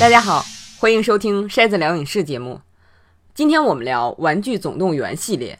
[0.00, 0.42] 大家好，
[0.78, 2.62] 欢迎收听筛子聊影视节目。
[3.34, 5.58] 今天我们聊《玩具总动员》系列。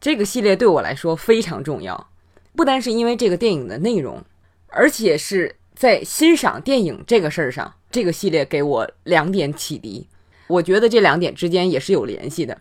[0.00, 2.08] 这个系列对我来说非常重要，
[2.56, 4.24] 不单是因为这个电影的内容，
[4.68, 10.08] 而且是在欣赏电影这个事儿上，这个系列给我两点启迪。
[10.46, 12.56] 我觉得这两点之间也是有联系的。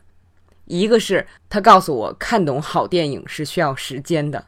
[0.66, 4.48] 一个是他告诉我，看懂好电影是需要时间的。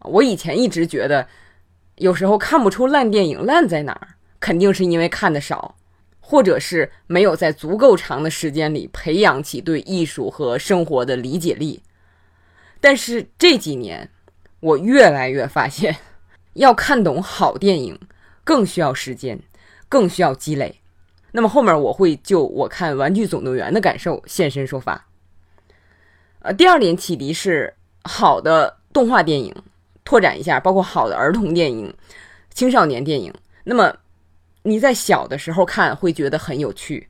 [0.00, 1.26] 我以前一直觉得，
[1.96, 4.08] 有时候看不出烂电影烂在哪儿，
[4.44, 5.74] 肯定是因为看的少，
[6.20, 11.82] 或者是没有在足够长的时间里培养起对艺术和生活的理解力。
[12.78, 14.10] 但是这几年，
[14.60, 15.96] 我越来越发现，
[16.52, 17.98] 要看懂好电影，
[18.44, 19.40] 更需要时间，
[19.88, 20.78] 更需要积累。
[21.32, 25.08] 那么后面我会就我看《玩具总动员》的感受现身说法。
[26.40, 29.54] 呃，第二点启迪是好的动画电影，
[30.04, 31.96] 拓展一下，包括好的儿童电影、
[32.52, 33.32] 青少年电影。
[33.64, 33.96] 那么
[34.64, 37.08] 你在小的时候看会觉得很有趣，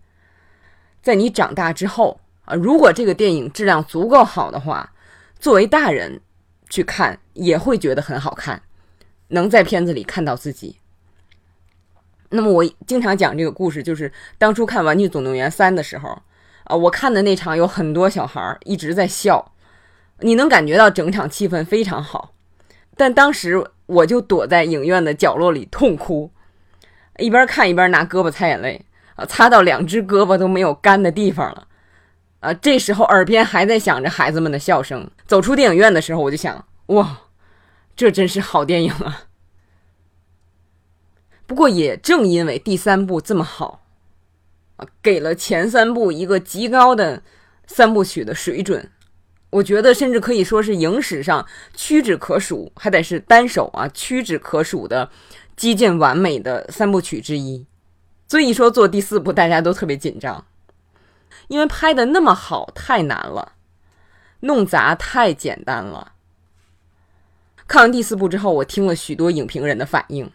[1.03, 4.91] 在你长大之后啊，如果这个电影质量足够好的话。
[5.41, 6.23] 作为大人
[6.71, 8.63] 去看也会觉得很好看，
[9.29, 10.79] 能在片子里看到自己。
[12.31, 16.23] 那么我经常讲这个故事，就是当初看《玩具总动员三》的时候，
[16.63, 19.53] 啊，我看的那场有很多小孩一直在笑，
[20.21, 22.33] 你能感觉到整场气氛非常好。
[22.97, 26.33] 但当时我就躲在影院的角落里痛哭，
[27.19, 28.85] 一边看一边拿胳膊擦眼泪，
[29.15, 31.69] 啊，擦到两只胳膊都没有干的地方了。
[32.41, 35.11] 啊，这时候耳边还在响着孩子们的笑声。
[35.27, 37.21] 走出电影院的时候，我就想，哇，
[37.97, 39.23] 这真是好电影啊！
[41.47, 43.87] 不过也正因为第三部这么好，
[44.77, 47.23] 啊，给了前三部一个极高的
[47.67, 48.91] 三部曲的水准，
[49.51, 55.09] 我觉得甚至可以说是影史上屈指可数，还得是单手啊屈指可数的
[55.57, 57.67] 接近完美的三部曲之一。
[58.27, 60.45] 所以说做第四部，大家都特别紧张。
[61.49, 63.53] 因为拍的那么好太难了，
[64.41, 66.13] 弄砸太简单了。
[67.67, 70.31] 看完第四部之后，我听了许多影评人的反应，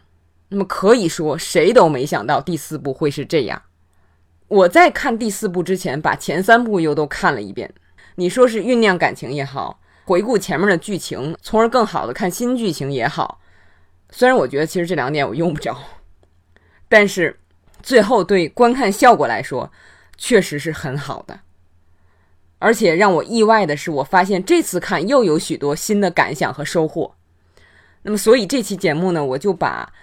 [0.48, 3.62] 那么可以说谁都没想到第四部会是这样。
[4.48, 7.72] 我在看第四部之前，把前三部又都看了一遍。
[8.16, 13.39] 你说是酝酿感情也好，回顾前面的剧情，从而更好的看新剧情也好。
[14.10, 15.76] 虽然我觉得其实这两点我用不着，
[16.88, 17.38] 但是
[17.82, 19.70] 最后对观看效果来说。
[20.22, 21.40] 确实是很好的，
[22.58, 27.14] 而且让我意外的是，我发现这次看又有许多新的感想和收获。
[28.02, 29.94] 那么，所以这期节目呢，我就把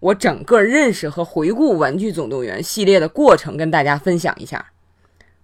[0.00, 4.72] 我整个认识和回顾《玩具总动员》系列的过程跟大家分享一下，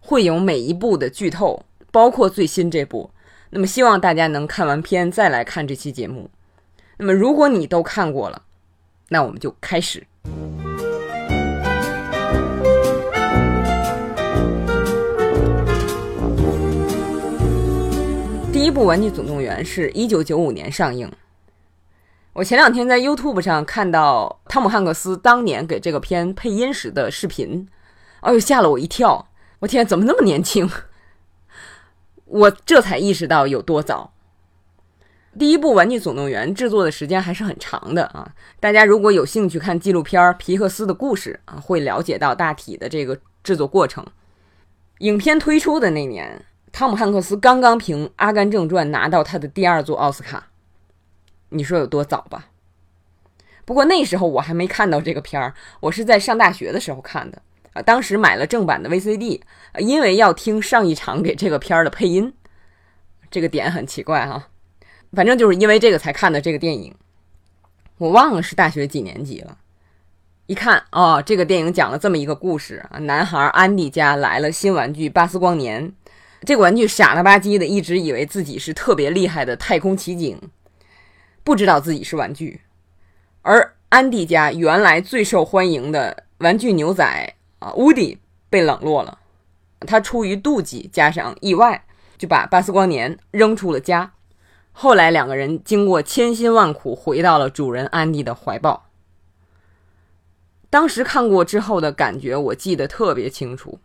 [0.00, 3.10] 会有每一部的剧透，包括最新这部。
[3.50, 6.30] 那么，希望大家能看完片再来看这期节目。
[6.98, 8.42] 那么，如果你都看过了，
[9.08, 10.06] 那我们就开始。
[18.52, 21.10] 第一部《玩具总动员》是一九九五年上映。
[22.34, 27.66] 我前两天在 YouTube 上看到汤姆汉克斯当年给这个片配音时的视频，
[28.20, 29.28] 哎呦吓了我一跳！
[29.60, 30.70] 我天，怎么那么年轻？
[32.24, 34.12] 我这才意识到有多早。
[35.38, 38.30] 第一部《玩具总动员》制作的时间还是很长的啊！
[38.60, 44.06] 大家如果有兴趣看纪录片《皮克斯的故事》啊，会了解到大体的这个制作过程。
[44.98, 46.44] 影片推出的那年。
[46.70, 50.48] 汤姆汉克斯刚刚凭《阿甘正传》拿到他的第二座奥斯卡，
[51.50, 52.46] 你说有多早吧？
[53.66, 57.42] 不过那时候我还没看到这个片儿，我是在上大学的时候看的
[57.74, 57.82] 啊。
[57.82, 59.42] 当时买了正版的 VCD，
[59.80, 62.32] 因为要听上一场给这个片儿的配音，
[63.30, 64.48] 这个点很奇怪哈。
[65.12, 66.94] 反正就是因为这个才看的这个电影。
[67.98, 69.58] 我忘了是大学几年级了，
[70.46, 75.92] 一看哦，这个电影讲了这么一个故事啊，男孩安迪家来了新玩具巴斯光年。
[76.44, 80.36] 这个玩具傻了吧唧的，一直以为自己是特别厉害的太空奇景，
[81.44, 82.60] 不知道自己是玩具。
[83.42, 88.18] 而安迪家原来最受欢迎的玩具牛仔啊，乌迪
[88.50, 89.18] 被冷落了。
[89.86, 91.84] 他出于妒忌加上意外，
[92.18, 94.12] 就把巴斯光年扔出了家。
[94.72, 98.88] 后来两个人经过千辛万苦，回到了主人安迪的怀抱。
[100.70, 103.78] 当时看过之后的感觉，我记得特别清楚，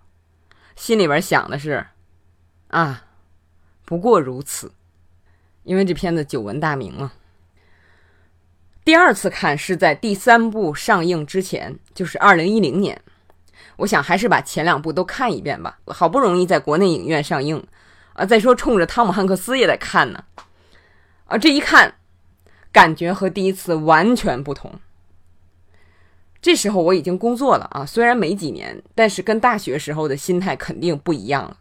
[0.76, 1.86] 心里边想的是。
[2.70, 3.06] 啊，
[3.86, 4.72] 不过如此，
[5.64, 7.14] 因为这片子久闻大名啊。
[8.84, 13.02] 第二次看是在第三部上映之前，就是二零一零年。
[13.78, 15.80] 我想还是把前两部都看一遍吧。
[15.88, 17.66] 好不容易在国内影院上映
[18.14, 20.24] 啊，再说冲着汤姆汉克斯也得看呢。
[21.28, 21.96] 啊，这一看，
[22.72, 24.74] 感觉和第一次完全不同。
[26.42, 31.58] 这时候我已经工作了啊，虽然没几年，但是跟大学时候的心态肯定不一样了。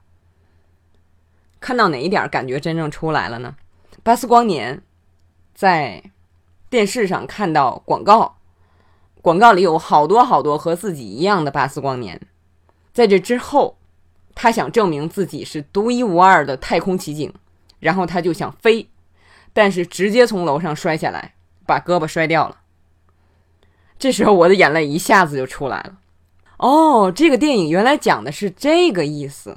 [1.58, 3.56] 看到哪一点感觉真正出来了呢？
[4.02, 4.82] 巴斯光年
[5.54, 6.02] 在
[6.70, 8.36] 电视上看到广告，
[9.22, 12.20] 广告里有好多好多和自己一样的巴斯光年。
[12.92, 13.76] 在这之后，
[14.34, 17.32] 他想证明自己是独一无二的太空奇景，
[17.80, 18.88] 然后他就想飞，
[19.56, 21.32] 但是直接从楼上摔下来，
[21.64, 22.58] 把胳膊摔掉了。
[23.98, 25.96] 这时候我的眼泪一下子就出来了。
[26.58, 29.56] 哦，这个电影原来讲的是这个意思。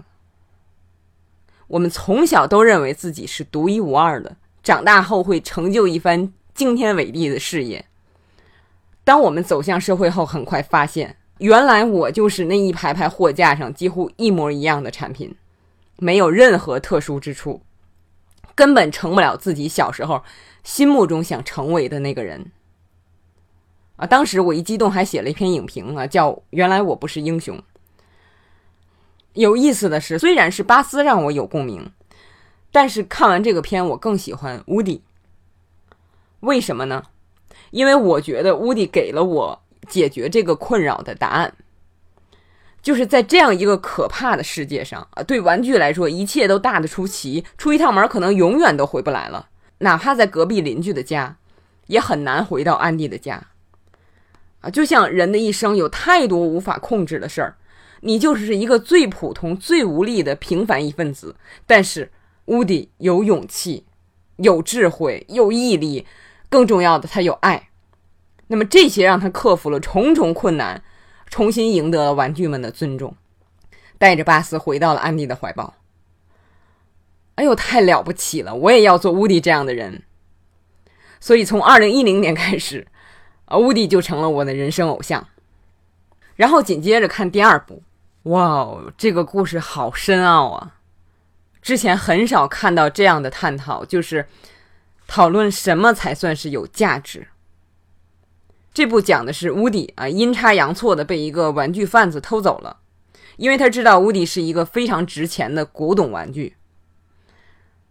[1.68, 7.84] 我们从小都认为自己是独一无二的，长大后会成就一番惊天伟地的事业。
[9.04, 15.36] 当我们走向社会后，很快发现，原来我就是那一排排货架上几乎一模一样的产品，
[15.98, 17.62] 没有任何特殊之处，
[18.60, 20.22] 根本成不了自己小时候
[20.66, 22.52] 心目中想成为的那个人。
[23.96, 27.58] 啊，当时我一激动，还写了一篇影评啊，叫《原来我不是英雄》。
[29.32, 31.90] 有意思的是，虽然是巴斯让我有共鸣，
[32.70, 35.02] 但是看完这个片，我更喜欢乌迪。
[36.42, 37.04] 为什么呢？
[37.72, 41.54] 因为我觉得乌迪给了我解决这个困扰的答案。
[42.82, 49.50] 就是在这样一个可怕的世界上啊，对玩具来说，一切都大的出奇，出一趟门可能永远都回不来了。
[49.80, 51.38] 哪怕在隔壁邻居的家，
[51.88, 53.48] 也很难回到安迪的家。
[54.62, 57.56] 啊，就像人的一生有太多无法控制的事儿，
[58.02, 61.36] 你就是一个最普通、最无力的平凡一份子。
[61.66, 62.12] 但是
[62.46, 63.86] 乌迪有勇气、
[64.38, 66.06] 有智慧、有毅力，
[66.50, 67.70] 更重要的，他有爱。
[68.48, 70.84] 那么这些让他克服了重重困难，
[71.30, 73.16] 重新赢得了玩具们的尊重，
[73.98, 75.76] 带着巴斯回到了安迪的怀抱。
[77.36, 78.54] 哎呦，太了不起了！
[78.54, 80.04] 我也要做乌迪这样的人。
[81.20, 82.88] 所以从二零一零年开始。
[83.46, 85.28] 啊，乌迪就成了我的人生偶像。
[86.36, 87.82] 然后紧接着看第二部，
[88.24, 90.76] 哇哦，这个故事好深奥啊！
[91.60, 94.28] 之前很少看到这样的探讨，就是
[95.08, 97.28] 讨论什么才算是有价值。
[98.74, 102.78] 这部讲的是乌迪啊，阴差阳错的被一个玩具贩子偷走了，
[103.38, 106.56] 因为他知道乌迪是一个非常值钱的古董玩具。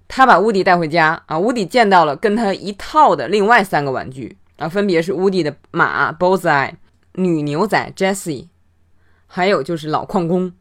[0.06, 4.38] 他把乌迪带回家啊，乌迪见到了跟他一套的另外三个玩具。
[4.56, 6.72] 啊，分别是乌迪的马 Bosseye、
[7.12, 8.48] 女牛仔 Jessie，
[9.28, 10.52] 还有就是老矿工，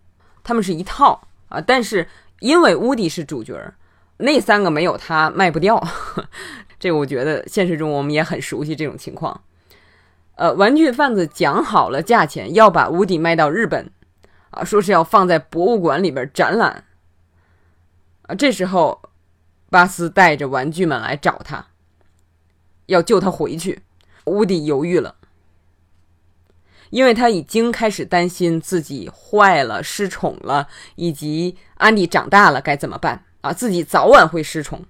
[0.44, 1.60] 他们是一套啊。
[1.60, 2.08] 但是
[2.42, 3.74] 因为乌迪是主角，
[4.18, 5.84] 那三个没有他卖不掉。
[6.80, 9.42] 这个我觉得现实中我们也很熟悉这种情况。
[10.38, 13.92] 呃，玩具贩子讲好了价钱，要把乌迪卖到日本，
[14.52, 16.84] 啊，说是要放在博物馆里边展览。
[18.22, 19.02] 啊，这时候
[19.72, 21.68] 巴斯带着玩具们来找他，
[22.86, 23.82] 要救他回去。
[24.26, 25.16] 乌迪犹豫了，
[26.92, 33.52] 因为他已经开始担心自己坏了、失宠了，以及安迪长大了该怎么办啊？
[33.54, 34.86] 自己早晚会失宠，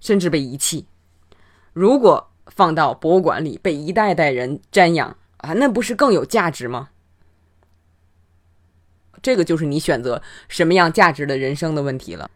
[0.00, 0.86] 甚至被遗弃。
[1.72, 6.90] 如果放到博物馆里被一代代人瞻仰啊，那不是更有价值吗？
[9.22, 12.30] 这个就是你选择什么样价值的人生的问题了。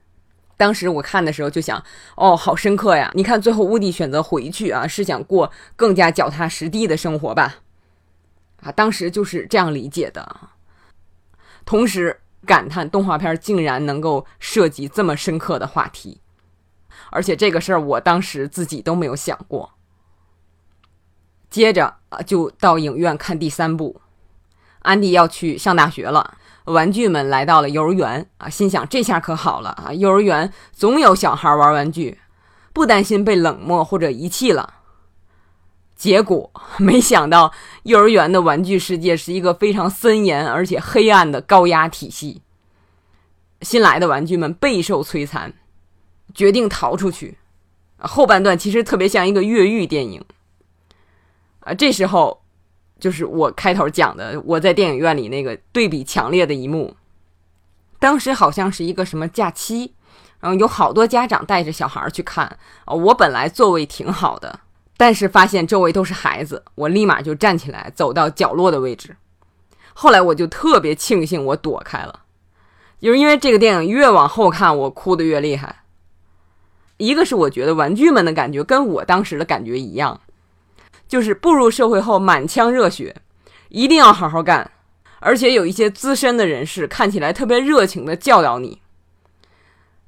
[0.56, 1.84] 当时我看的时候就想，
[2.16, 3.12] 哦，好深刻呀！
[3.14, 7.58] 你看最后乌迪选择回去啊，是想过更加脚踏实地的生活吧？
[8.62, 10.48] 啊，当时就是这样理解的。
[11.64, 16.20] 同时感叹动画片竟然能够涉及这么深刻的话题，
[17.10, 19.77] 而且这个事儿我当时自己都没有想过。
[21.50, 24.00] 接着啊，就到影院看第三部，
[24.80, 26.36] 安迪要去上大学了。
[26.64, 29.92] 玩具们来到了幼儿园啊，心想这下可好了啊！
[29.92, 32.18] 幼儿园总有小孩玩玩具，
[32.74, 34.74] 不担心被冷漠或者遗弃了。
[35.96, 37.52] 结果没想到，
[37.84, 42.42] 幼儿园的玩具世界是一个非常森严而且黑暗的高压体系。
[43.62, 45.54] 新来的玩具们备受摧残，
[46.34, 47.38] 决定逃出去。
[47.96, 50.22] 后半段其实特别像一个越狱电影
[51.68, 52.42] 啊，这时候。
[53.00, 56.96] 就是我开头讲的，我在电影院里那个对比强烈的一幕。
[58.00, 59.94] 当时好像是一个什么假期，
[60.40, 62.58] 然后有好多家长带着小孩去看。
[62.86, 64.58] 我本来座位挺好的，
[64.96, 69.14] 但是发现周围都是孩子，我立马就站起来走到角落的位置。
[69.94, 72.22] 后来我就特别庆幸我躲开了，
[73.00, 75.84] 就是因为这个电影越往后看，我哭的越厉害。
[76.96, 80.20] 一个是我觉得玩具们的感觉跟我当时的感觉一样。
[81.08, 83.16] 就是步入社会后满腔热血，
[83.70, 84.70] 一定要好好干，
[85.20, 88.80] 而且有一些资深的人士看起来特别热情的教导你，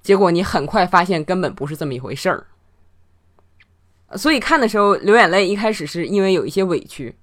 [0.03, 2.47] 结果你很快发现根本不是这么一回事儿。
[4.17, 7.17] 所以看的时候流眼泪，一开始是因为有一些委屈，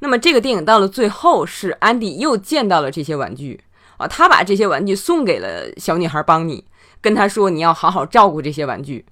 [0.00, 3.62] 那么这个电影到了最后，是安迪又见到了这些玩具
[3.96, 6.64] 啊，他把这些玩具送给了小女孩邦尼，
[7.00, 9.06] 跟他说：“你要好好照顾这些玩具。”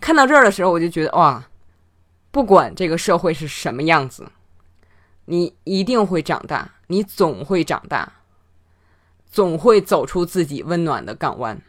[0.00, 1.42] 看到这儿的时候，我就觉得哇，
[2.32, 4.32] 不管这个社会是什么样子，
[5.26, 8.10] 你一定会长大，你总会长大，
[9.30, 11.60] 总会走出自己温暖的港湾。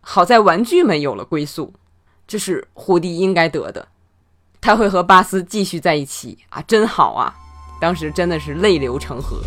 [0.00, 1.74] 好在玩具们有了归宿，
[2.26, 3.88] 这是胡迪应该得的。
[4.60, 7.34] 他会和巴斯继续在一起啊，真好啊！
[7.80, 9.40] 当时真的是泪流成河。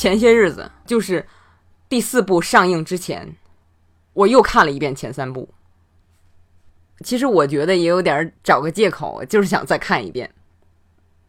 [0.00, 1.26] 前些日子，就是
[1.86, 3.36] 第四部上映之前，
[4.14, 5.50] 我又看了一遍前三部。
[7.04, 10.32] 其实我觉得也有点找个借口，就是想再看一遍。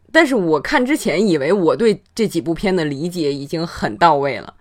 [0.09, 4.53] 但是我看之前以为我对这几部片的理解已经很到位了，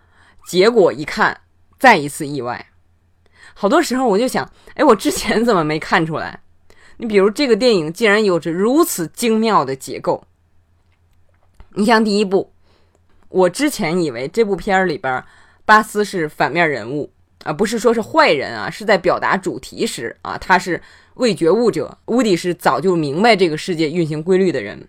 [0.44, 1.42] 结果一看，
[1.78, 2.66] 再一次意外。
[3.54, 6.40] 好多时候我就想，哎，我之前怎么没看出来？
[6.96, 10.24] 你比如这个电影竟然有着如此精妙的结构。
[11.74, 12.52] 你像第一部，
[13.30, 15.25] 我之前以为这部片儿里边
[15.64, 17.10] 巴斯是反面人物。
[17.42, 20.82] 啊，不是说是坏人啊，是在表达主题时啊，他是
[21.14, 24.87] 未觉悟者，乌迪是早就明白这个世界运行规律的人，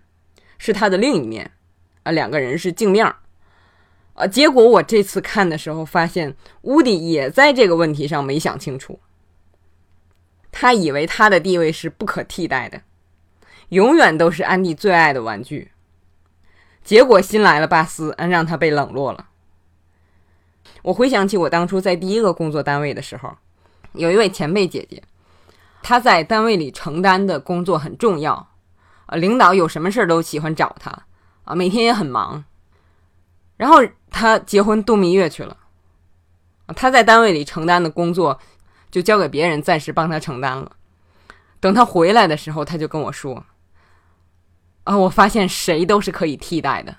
[0.58, 1.50] 是他的另一面
[2.04, 3.16] 啊，两个人是镜面儿
[4.16, 4.28] 啊。
[4.28, 9.00] 结果我这次看的时候发现，乌迪也在这个问题上没想清楚，
[10.52, 12.82] 他以为他的地位是不可替代的，
[13.70, 15.71] 永远都是安迪最爱的玩具，
[16.84, 19.28] 结果新来了巴斯，嗯，让他被冷落了。
[20.84, 23.38] 我回想起我当初在第一个工作单位的时候，
[23.94, 25.02] 有一位前辈姐姐，
[25.84, 28.48] 她在单位里承担的工作很重要，
[29.06, 31.06] 啊，领导有什么事儿都喜欢找她，
[31.44, 32.44] 啊，每天也很忙。
[33.58, 33.78] 然后
[34.10, 35.56] 她结婚度蜜月去了，
[36.76, 38.40] 她在单位里承担的工作
[38.90, 40.72] 就交给别人暂时帮她承担了。
[41.60, 43.46] 等她回来的时候，她就跟我说
[44.84, 46.98] ：“啊，我发现谁都是可以替代的，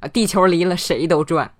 [0.00, 1.52] 啊，地球离了谁都转。”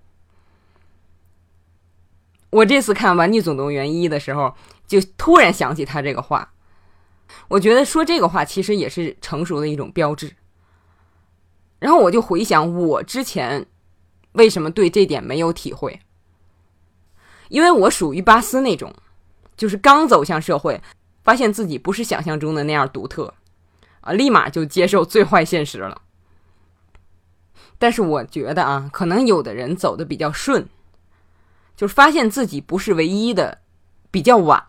[2.51, 4.55] 我这次看《玩具总动员一》的时候，
[4.87, 6.53] 就突然想起他这个话。
[7.49, 10.35] 我觉得说这个话其实也是成熟的一种标志。
[11.79, 13.67] 然后我就回想我之前
[14.33, 16.01] 为什么对这点没有体会，
[17.49, 18.95] 因为我属于巴斯那种，
[19.57, 20.81] 就是刚走向社会，
[21.23, 23.35] 发现自己不是想象中的那样独特，
[24.07, 26.03] 啊，立马就接受最坏现实了。
[27.79, 30.69] 但是我觉得啊，可能有的人走的比较顺。
[31.77, 33.59] 就是发现自己不是唯一的，
[34.11, 34.65] 比较晚，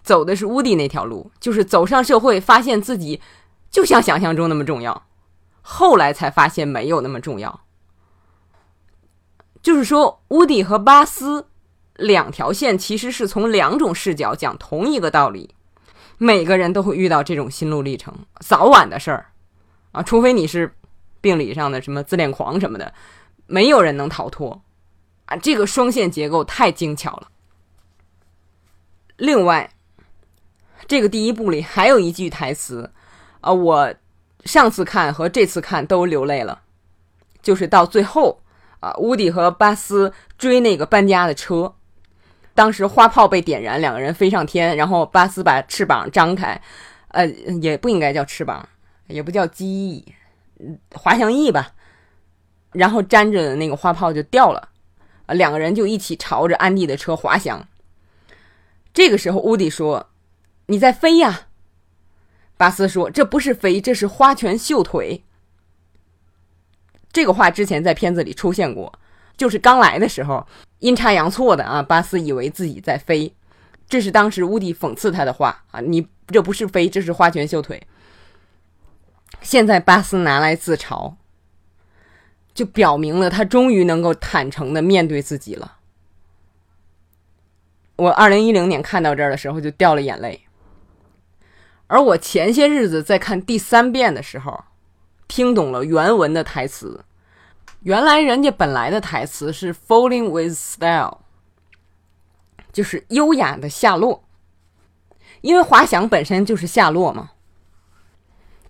[0.00, 3.20] 走的是乌迪那条路，就是走上社会，发现自己
[3.68, 5.08] 就像想象中那么重要，
[5.62, 7.62] 后来才发现没有那么重要。
[9.60, 11.48] 就是说，乌迪和巴斯
[11.96, 15.55] 两条线其实是从两种视角讲同一个道理，
[16.18, 19.26] 每个人都会遇到这种心路历程，早晚的事儿
[19.92, 20.74] 啊，除非你是
[21.20, 22.92] 病理上的什么自恋狂什么的，
[23.46, 24.62] 没有人能逃脱。
[25.26, 27.28] 啊，这个双线结构太精巧了。
[29.16, 29.70] 另外，
[30.86, 32.92] 这个第一部里还有一句台词，
[33.40, 33.94] 啊，我
[34.44, 36.62] 上次看和这次看都流泪了，
[37.42, 38.40] 就是到最后，
[38.78, 41.74] 啊，乌迪和巴斯追那个搬家的车，
[42.56, 46.60] 当时花炮被点燃，两个人飞上天，然后巴斯把翅膀张开，
[47.08, 47.24] 呃，
[47.62, 48.68] 也不应该叫翅膀，
[49.06, 50.12] 也不叫机翼，
[50.92, 51.74] 滑翔翼吧，
[52.72, 54.70] 然后粘着的那个花炮就掉了。
[55.26, 57.68] 啊，两个人就一起朝着安迪的车滑翔。
[58.94, 60.08] 这个时候，乌迪说
[60.66, 61.48] ：“你在飞呀。”
[62.56, 65.22] 巴斯说：“这不是飞，这是花拳绣腿。”
[67.12, 68.98] 这个话之前在片子里出现过，
[69.36, 70.46] 就是刚来的时候
[70.78, 73.34] 阴差阳错的啊，巴斯以为自己在飞，
[73.88, 77.86] 这是当时乌迪讽刺他的话啊，你这不是飞，这是花拳绣腿。
[79.40, 81.14] 现在巴斯拿来自嘲。
[82.54, 85.76] 就表明了他终于能够坦诚的面对自己了。
[87.96, 90.46] 我二零一零年看到这儿的时候就掉了眼泪，
[91.86, 94.64] 而我前些日子在看第三遍的时候，
[95.28, 97.04] 听懂了原文的台词。
[97.86, 101.18] 原来人家本来的台词是 “falling with style”，
[102.72, 104.24] 就是优雅的下落，
[105.40, 107.30] 因为滑翔本身就是下落嘛。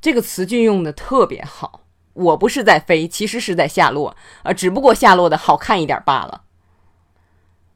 [0.02, 1.80] 这个词句用的特别好。
[2.12, 6.42] 我不是在飞，其实是在下落，啊，只不过下落的好看一点罢了。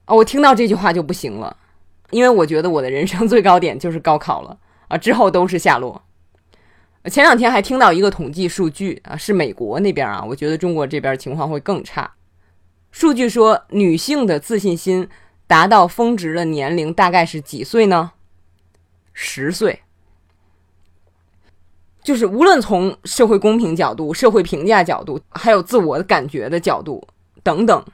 [0.05, 1.57] 啊，我听到这句话就不行了，
[2.11, 6.03] 因为我觉得我的人生最高点就是高考了，啊，之后都是下落。
[7.05, 12.13] 前两天还听到一个统计数据啊，是美国那边啊，我觉得中国这边情况会更差。
[12.91, 15.09] 数据说，女性的自信心
[15.47, 18.13] 达到峰值的年龄大概是几岁呢？
[19.13, 19.81] 十岁。
[22.03, 27.07] 就是无论从社会公平角度、社会评价角度，还有自我的感觉的角度
[27.43, 27.85] 等等，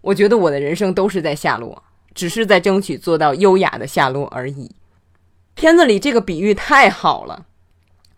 [0.00, 1.82] 我觉得我的人生都是在下落，
[2.14, 4.70] 只是在争取做到优雅的下落而已。
[5.54, 7.46] 片子里这个比喻太好了，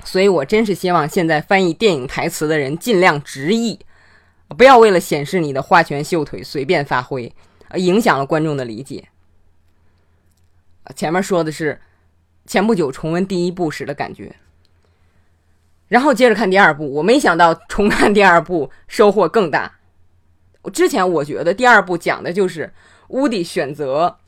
[0.05, 3.81] 所以我真是希望现在翻译电影台词的人尽量直译，
[4.57, 7.35] 不要为了显示你的花拳绣腿随便发挥，
[7.75, 9.09] 影响了观众的理解。
[10.95, 11.81] 前面说的是
[12.47, 14.37] 前不久重温第一部时的感觉。
[15.89, 19.79] 然后接着看第二部，我没想到重看第二部收获更大。
[20.73, 22.73] 之前我觉得第二部讲的就是
[23.09, 24.19] 乌迪选择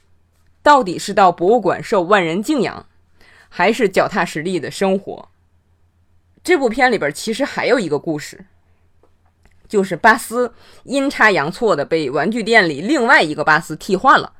[0.63, 2.87] 到底是到博物馆受万人敬仰，
[3.49, 5.29] 还是脚踏实地的生活。
[6.43, 8.45] 这部片里边其实还有一个故事，
[9.69, 10.55] 就是巴斯
[10.85, 14.33] 阴差阳错的被玩具店里另外一个巴斯替换了。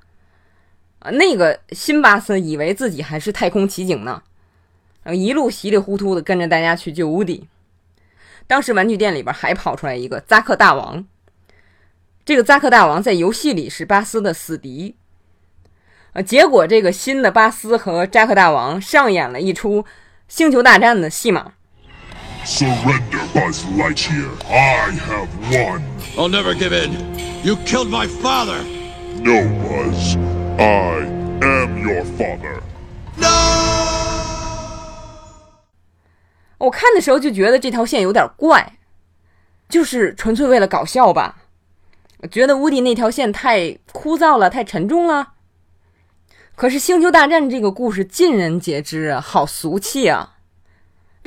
[1.01, 4.23] 啊，那个新巴斯以为自己还是太空奇景呢。
[5.15, 7.47] 一路稀里糊涂的跟着大家去救乌迪。
[8.47, 11.07] 当时玩具店里边还跑出来一个扎克大王。
[12.25, 14.97] 这个扎克大王在游戏里是巴斯的死敌。
[16.15, 19.85] 呃，结果这个新的巴斯和扎克大王上演了一出
[20.27, 21.53] 星球大战的戏码。
[22.49, 24.31] Surrender, Buzz Lightyear.
[24.49, 25.83] I have won.
[26.17, 26.93] I'll never give in.
[27.45, 28.65] You killed my father.
[29.21, 30.17] No, Buzz.
[30.59, 31.05] I
[31.43, 32.63] am your father.
[33.17, 33.29] No!
[36.57, 38.79] 我看的时候就觉得这条线有点怪，
[39.69, 41.43] 就是纯粹为了搞笑吧。
[42.21, 45.35] 我觉得乌迪那条线太枯燥了，太沉重了。
[46.57, 50.38] 可是《星球大战》这个故事尽人皆知啊，好俗气啊！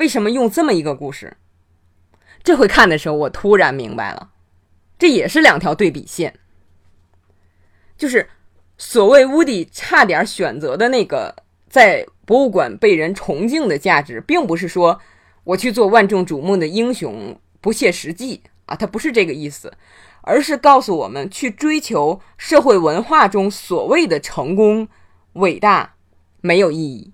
[0.02, 1.36] 为什么用这么一个故事？
[2.42, 4.30] 这回看的时候，我突然明白了，
[4.98, 6.40] 这也是两条对比线。
[7.96, 8.28] 就是
[8.76, 11.36] 所谓乌迪差点选择的那个
[11.68, 15.00] 在博物馆被人崇敬的价值，并不是说。
[15.44, 18.76] 我去做万众瞩目的英雄，不切实际啊！
[18.76, 19.72] 他不是这个意思，
[20.22, 24.88] 而是告诉我们，去追求社会文化中所谓的成功、
[25.34, 25.94] 伟大，
[26.40, 27.12] 没有意义，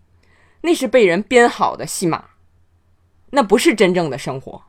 [0.61, 2.27] 那是被人编好的戏码，
[3.31, 4.63] 那不是真正的生活。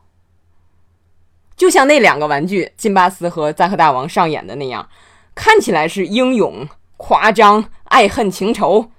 [1.56, 4.88] 就像那两个玩具金巴斯和扎克大王上演的那样，
[5.34, 8.90] 看起来是英勇、夸张、爱恨情仇，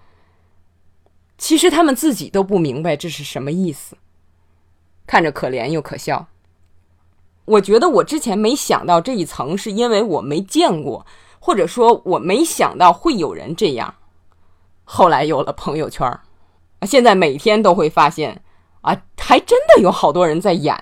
[1.37, 3.97] 其实他们自己都不明白这是什么意思。
[5.07, 6.27] 看着可怜又可笑。
[7.45, 11.05] 我觉得我之前没想到这一层，是因为我没见过，
[11.39, 13.95] 或者说我没想到会有人这样。
[14.83, 16.19] 后来有了朋友圈，
[16.83, 18.43] 现在每天都会发现
[18.81, 20.77] 啊，还真的有好多人在演，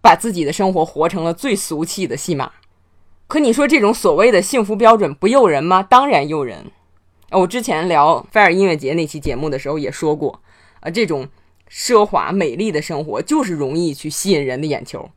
[0.00, 2.52] 把自己的生活活成了最俗气的戏码。
[3.26, 5.82] 可你说这种所谓的幸福标准不诱人吗？
[5.82, 6.70] 当然诱人。
[7.30, 10.40] 我之前聊菲尔音乐节那期节目的时候也说过
[10.80, 11.28] 啊，这种。
[11.74, 15.08] 奢华美丽的生活就是容易去吸引人的眼球。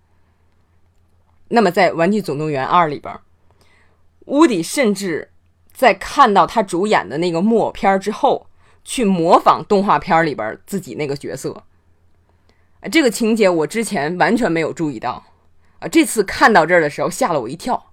[1.49, 3.13] 那么，在《玩具总动员二》里边，
[4.27, 5.31] 乌迪甚至
[5.73, 8.47] 在看到他主演的那个木偶片之后，
[8.85, 11.61] 去模仿动画片里边自己那个角色。
[12.91, 15.23] 这个情节我之前完全没有注意到，
[15.79, 17.91] 啊，这次看到这儿的时候吓了我一跳。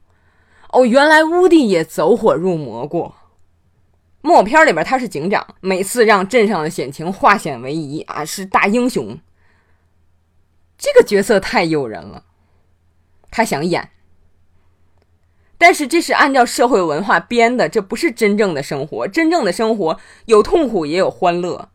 [0.71, 3.15] 哦，原来乌迪也走火入魔过。
[4.23, 9.19] 木偶片里边他是警长，每次让镇上的险情化险为夷啊，是大英雄。
[10.79, 12.25] 这个角色太诱人了，
[13.31, 13.91] 他想演，
[15.59, 19.09] 但是这是按照社会文化编的，这不是真正的生活。
[19.09, 21.71] 真正的生活有痛苦也有欢乐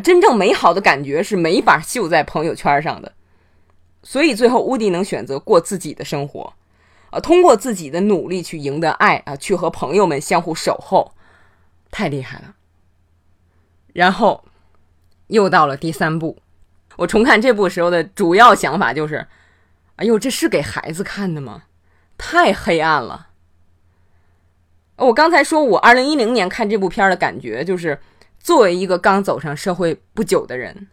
[0.00, 3.12] 真正美好的感觉是没法秀在朋友圈上的。
[4.02, 6.54] 所以最后乌迪能选择过自己的生活，
[7.10, 11.12] 啊，通过自己的努力去赢得爱啊，去和朋友们相互守候。
[11.90, 12.54] 太厉害了！
[13.94, 14.44] 然后
[15.28, 16.36] 又到了第三部，
[16.96, 19.26] 我重看这部时候的主要想法就是：
[19.96, 21.62] 哎呦，这是给孩子看的吗？
[22.18, 23.28] 太黑暗了！
[24.96, 27.98] 我刚才说我二零一零年看这部片的感觉，就是
[28.46, 30.86] 作为一个刚走上社会不久的人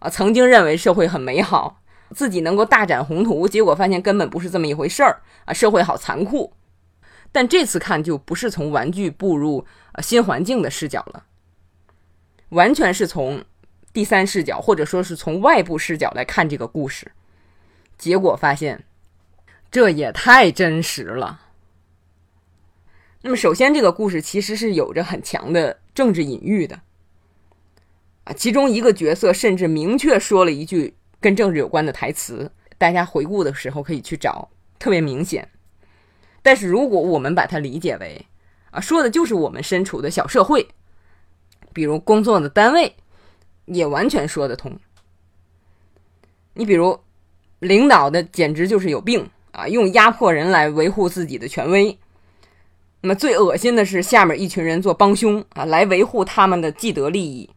[0.00, 6.52] 啊，曾经认为社会很美好，自己能够大展宏图，结果发现根本不是这么一回事儿啊，社会好残酷。
[7.30, 11.26] 但这次看就不是从玩具步入呃新环境的视角了，
[12.48, 13.44] 完全是从
[13.92, 17.12] 第三视角或者说是从外部视角来看这个故事，
[17.96, 18.82] 结果发现
[19.70, 21.42] 这也太真实了。
[23.22, 26.80] 那么，首先这个故事其实是有着很强的政治隐喻的，
[28.26, 34.48] 啊，其中一个角色甚至明确说了一句跟政治有关的台词，大家回顾的时候可以去找，
[34.80, 35.48] 特别明显。
[36.42, 38.26] 但是如果我们把它理解为
[38.72, 40.66] 啊，说的就是我们身处的小社会，
[41.72, 42.96] 比如工作的单位，
[43.66, 44.76] 也完全说得通。
[46.54, 46.98] 你比如
[47.60, 51.96] 领导的简直就是有病啊，用压迫人来维护自己的权威。
[53.02, 57.48] 那么最恶心的是下面一群人做帮凶啊，来维护他们的既得利益。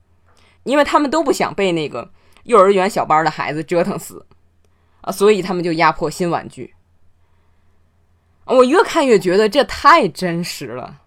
[0.70, 2.12] 因为他们都不想被那个
[2.44, 4.26] 幼儿园小班的孩子折腾死
[5.02, 6.76] 啊，所以他们就压迫新玩具。
[8.46, 11.02] 我越看越觉得这太真实了，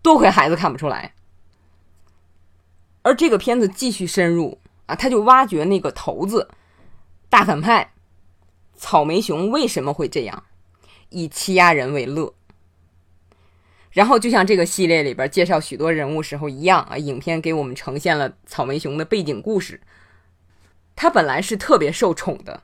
[0.00, 1.14] 多亏孩子看不出来。
[3.02, 6.48] 而这个片子继续深入啊，他就挖掘那个头子
[7.28, 7.92] 大反派
[8.74, 10.44] 草莓熊为什么会这样，
[11.10, 12.32] 以欺压人为乐。
[13.92, 19.80] 然后就像这个系列里边介绍许多人物时候一样啊，影片给我们呈现了草莓熊的背景故事。
[20.96, 22.62] 他本来是特别受宠的，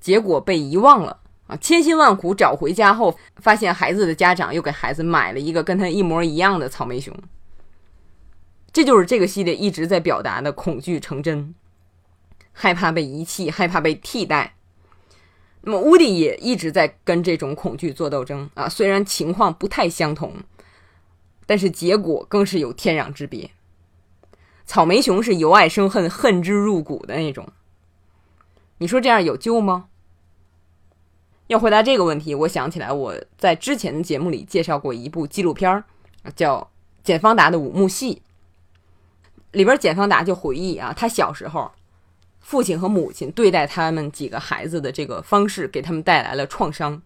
[0.00, 1.56] 结果被遗忘了啊！
[1.56, 7.14] 千辛万苦找回家后，发现孩子的家长又给孩子买了一个跟他一模一样的草莓熊。
[8.72, 11.54] 这就是这个系列一直在表达的恐惧成真，
[12.52, 14.54] 害怕被遗弃，害怕被替代。
[15.68, 18.68] 那么，乌迪也一直在跟这种恐惧做斗争啊。
[18.68, 20.32] 虽然情况不太相同，
[21.44, 23.50] 但是结果更是有天壤之别。
[24.64, 27.48] 草莓熊是由爱生恨，恨之入骨的那种。
[28.78, 29.88] 你说这样有救吗？
[31.48, 35.82] 要回答这个问题，我想起来我在之前的节目里介绍过一部纪录片
[36.36, 36.60] 叫
[37.02, 38.14] 《简方达的五幕戏》，
[39.50, 41.72] 里边简方达就回忆啊，他小时候。
[42.46, 47.02] 父亲和母亲对待他们几个孩子的这个方式，给他们带来了创伤。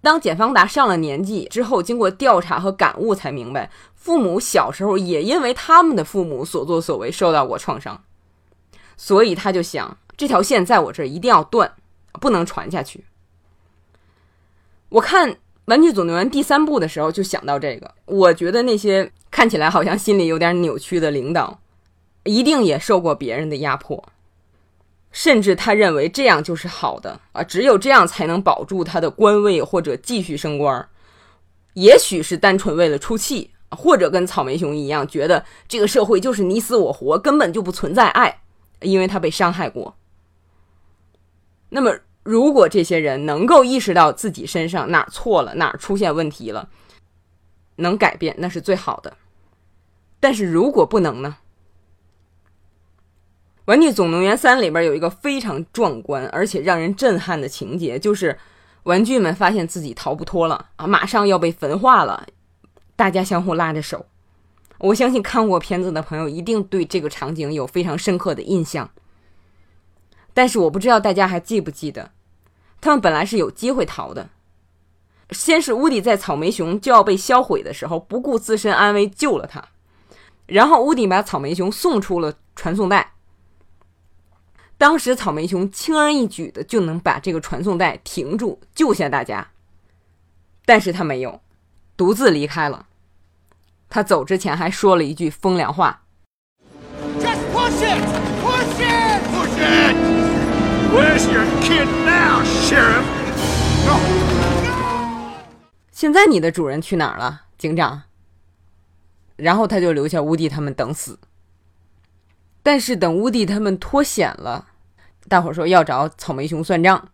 [0.00, 8.04] 当简方达上了年纪之后，经过调查和感悟，才明白父母小时候也因为他们的父母所作所为受到过创伤，
[8.96, 11.74] 所以他就想，这条线在我这儿一定要断，
[12.20, 13.04] 不能传下去。
[14.90, 15.32] 我看
[15.64, 21.59] 《玩具总动员》第三部的时候就想到这个，我觉得那些看起来好像心里有点扭曲的领导。
[22.24, 24.04] 一定也受过别人的压迫，
[25.10, 30.88] 甚至他认为这样就是好的啊，只有这样才能保住他的官位或者继续升官。
[31.74, 38.42] 也许是单纯为了出气，或者跟草莓熊一样，觉得这个社会就是你死我活，根本就不存在爱，
[38.80, 39.96] 因为他被伤害过。
[41.70, 46.68] 那么，如果这些人能够意识到自己身上哪儿错了，哪儿出现问题了，
[47.76, 49.16] 能改变，那是最好的。
[50.18, 51.36] 但是如果不能呢？
[53.70, 58.36] 《玩具总动员三》里边有一个非常壮观而且让人震撼的情节，就是
[58.82, 62.26] 玩具们发现自己逃不脱了啊，马上要被焚化了，
[62.96, 64.06] 大家相互拉着手。
[64.78, 68.90] 我相信看过片子的朋友一定对这个场景有非常深刻的印象。
[70.34, 72.10] 但是我不知道大家还记不记得，
[72.80, 74.30] 他们本来是有机会逃的。
[75.30, 79.64] 先是乌迪在草莓熊就要被销毁的时候，不顾自身安危救了他，
[80.46, 83.12] 然后乌迪把草莓熊送出了传送带。
[84.80, 89.46] 当时草莓熊轻而易举的就能把这个传送带停住，救下大家。
[90.64, 91.42] 但是他没有，
[91.98, 92.86] 独自离开了。
[93.90, 96.04] 他走之前还说了一句风凉话
[97.20, 98.02] ：“Just push it,
[98.42, 99.94] push it, push it.
[100.94, 103.04] Where's your kid now, sheriff?
[103.84, 104.00] No.
[105.92, 108.04] 现在你的主人去哪儿了，警长？”
[109.36, 111.18] 然后他就留下乌迪他们等死。
[112.62, 114.68] 但是等乌迪他们脱险了。
[115.28, 117.08] 大伙说要找草莓熊算账，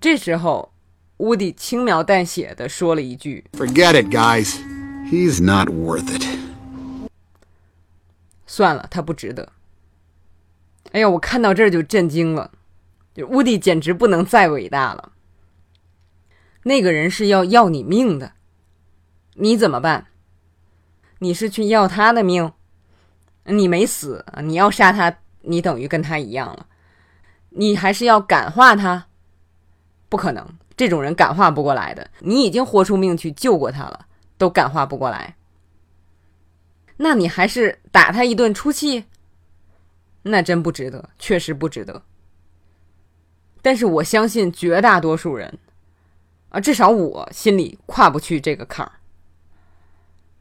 [0.00, 0.72] 这时候，
[1.18, 4.56] 乌迪轻描淡写的说了一句：“Forget it, guys.
[5.10, 6.24] He's not worth it.”
[8.46, 9.52] 算了，他不值得。
[10.92, 12.50] 哎呀，我看到这儿就震惊了，
[13.14, 15.12] 就乌迪简直不能再伟大了。
[16.64, 18.32] 那个人是要要你命的，
[19.34, 20.06] 你怎么办？
[21.18, 22.52] 你是去要他的命？
[23.44, 26.66] 你没死，你要杀他，你等于跟他一样了。
[27.50, 29.06] 你还是要感化他，
[30.08, 32.08] 不可能，这种人感化不过来的。
[32.20, 34.06] 你已经豁出命去救过他了，
[34.38, 35.36] 都感化不过来。
[36.98, 39.04] 那你还是打他一顿出气，
[40.22, 42.02] 那真不值得，确实不值得。
[43.60, 45.58] 但是我相信绝大多数人，
[46.50, 48.92] 啊，至少我心里跨不去这个坎儿。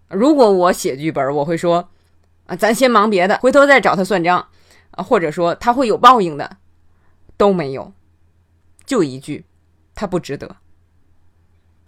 [0.10, 1.90] 如果我写剧本，我会说，
[2.45, 4.47] 啊，咱先忙别的，回头再找他算账，
[4.91, 6.58] 啊，或者说他会有报应的。
[7.38, 7.91] 都没有，
[8.86, 9.45] 就一句，
[9.95, 10.58] 他不值得。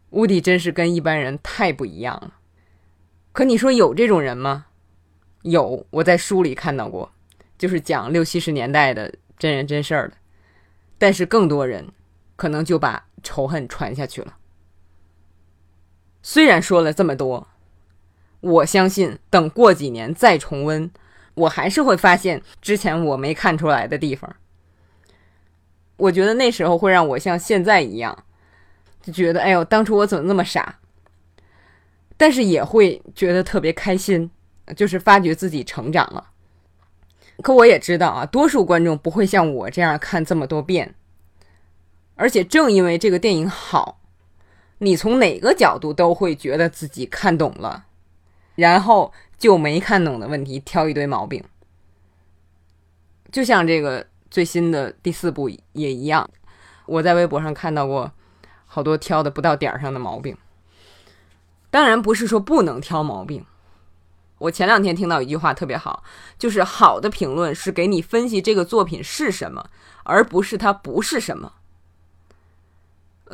[0.10, 2.34] 乌迪真是跟一般人太不一样了。
[3.32, 4.66] 可你说有这种人吗？
[5.44, 7.12] 有，我在书里看到过，
[7.56, 10.18] 就是讲六七十年代的真人真事儿的。
[10.98, 11.88] 但是更多人
[12.36, 14.38] 可能就把仇恨传下去了。
[16.24, 17.48] 虽然说了这么多，
[18.44, 20.92] 我相信等过几年再重温，
[21.34, 24.36] 我还是会发现之前我没看出来的地方。
[25.96, 28.26] 我觉得那时候会让我像现在一样，
[29.02, 30.80] 就觉得哎呦，当初我怎么那么傻？
[32.18, 34.30] 但是也会觉得特别开心，
[34.76, 36.32] 就是发觉自己成长了。
[37.42, 40.94] 可我也知道啊，多数观众不会像我这样看这么多遍。
[42.16, 44.02] 而且正因为这个电影好，
[44.80, 47.86] 你从哪个角度都会觉得自己看懂了，
[48.56, 51.44] 然后就没看懂的问题挑一堆毛病。
[53.32, 56.30] 就像这个最新的第四部也一样，
[56.86, 58.12] 我在微博上看到过
[58.66, 60.38] 好多挑的不到点儿上的毛病。
[61.70, 63.44] 当然不是说不能挑毛病。
[64.38, 66.04] 我前两天听到一句话特别好，
[66.38, 69.70] 就是好的评论是给你分析这个作品是什么，
[70.04, 71.54] 而不是它不是什么。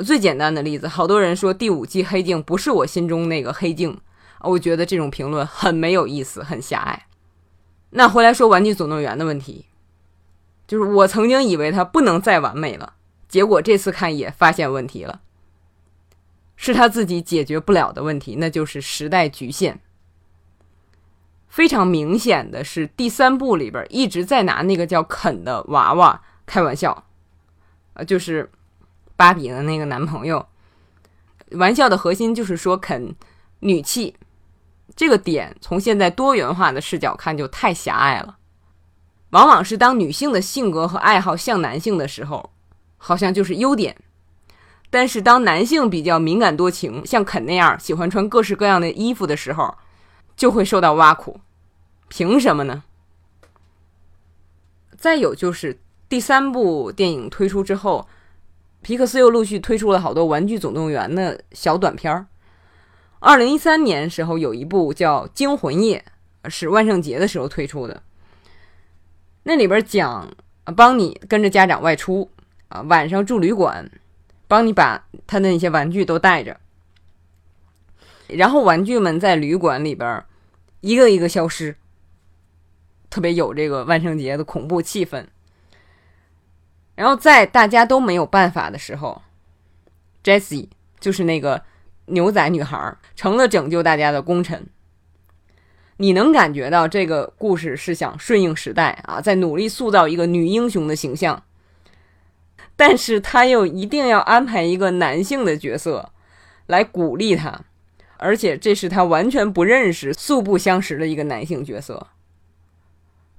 [0.06, 4.00] 最简单的例子，好多人说第五季黑镜不是我心中那个黑镜，
[4.42, 7.08] 我觉得这种评论很没有意思，很狭隘。
[7.92, 9.66] 那回来说《玩具总动员》的问题，
[10.68, 12.94] 就是我曾经以为它不能再完美了，
[13.28, 15.22] 结果这次看也发现问题了。
[16.62, 19.80] 是他自己解决不了的问题，那就是时代局限。
[21.48, 27.06] 非常明显的是，第三部里边一直在拿那个叫肯的娃娃开玩笑，
[27.94, 28.52] 呃，就是
[29.16, 30.46] 芭比的那个男朋友。
[31.52, 33.16] 玩笑的核心就是说肯
[33.62, 34.16] 女气，
[35.00, 38.38] 这个点从现在多元化的视角看就太狭隘了。
[39.30, 42.52] 往往是当女性的性格和爱好像男性的时候，
[42.98, 43.96] 好像就是优点。
[44.90, 49.74] 但是，当男性比较敏感多情，像肯那样喜欢穿各式各样的衣服的时候，
[50.36, 51.40] 就会受到挖苦。
[52.10, 52.84] 凭什么呢？
[54.98, 58.06] 再有就是第三部电影推出之后，
[58.82, 62.28] 皮克斯又陆续推出了好多《玩具总动员》的小短片儿。
[63.20, 66.04] 二零一三年时候有一部叫《惊魂夜》，
[66.50, 68.04] 是万圣节的时候推出的。
[69.44, 70.30] 那里边讲
[70.76, 72.30] 帮你跟着家长外出
[72.68, 73.90] 啊，晚上住旅馆。
[74.50, 76.60] 帮你把他的那些玩具都带着，
[78.26, 80.26] 然后玩具们在旅馆里边
[80.82, 81.76] 一个一个消失，
[83.12, 85.24] 特别有这个万圣节的恐怖气氛。
[86.96, 89.22] 然后在大家都没有办法的时候
[90.24, 91.64] ，Jessie 就是那个
[92.08, 94.66] 牛仔女孩，成了拯救大家的功臣。
[95.98, 101.44] 你能感觉到这个故事是想顺应时代啊，在努力塑造一个女英雄的形象。
[102.78, 106.14] 但是他又一定要安排一个男性的角色
[106.68, 107.60] 来鼓励他，
[108.16, 112.08] 而且这是他完全不认识、素不相识的一个男性角色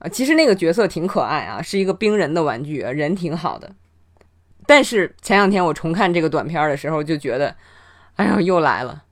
[0.01, 0.07] 啊。
[0.11, 3.73] 其实那个角色挺可爱啊，是一个冰人的玩具，人挺好的。
[4.67, 7.57] 但是前两天我重看这个短片的时候，就觉得，
[8.17, 9.05] 哎呀，又来了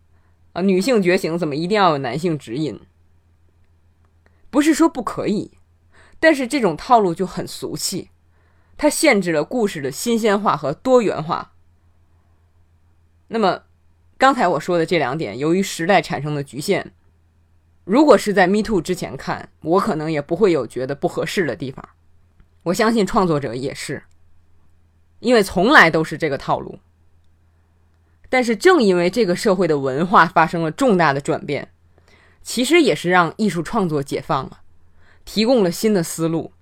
[0.62, 2.80] 女性觉醒怎么一定要有男性指引？
[4.50, 5.52] 不是说不可以，
[6.18, 8.10] 但是这种套路就很俗气。
[8.76, 11.52] 它限制了故事的新鲜化和多元化。
[13.26, 13.64] 那么，
[14.16, 16.92] 刚才我说的这两点，由于时代产生的局限，
[17.84, 21.86] 如果是在 Me Too 之前看，我可能也不会有觉得不合适的地方。
[22.62, 24.04] 我相信创作者也是，
[25.20, 26.78] 因为从来都是这个套路。
[28.28, 31.70] 但是，正因为这个社会的文化发生了重大的转变，
[32.42, 34.60] 其实也是让艺术创作解放了，
[35.24, 36.52] 提供了新的思路，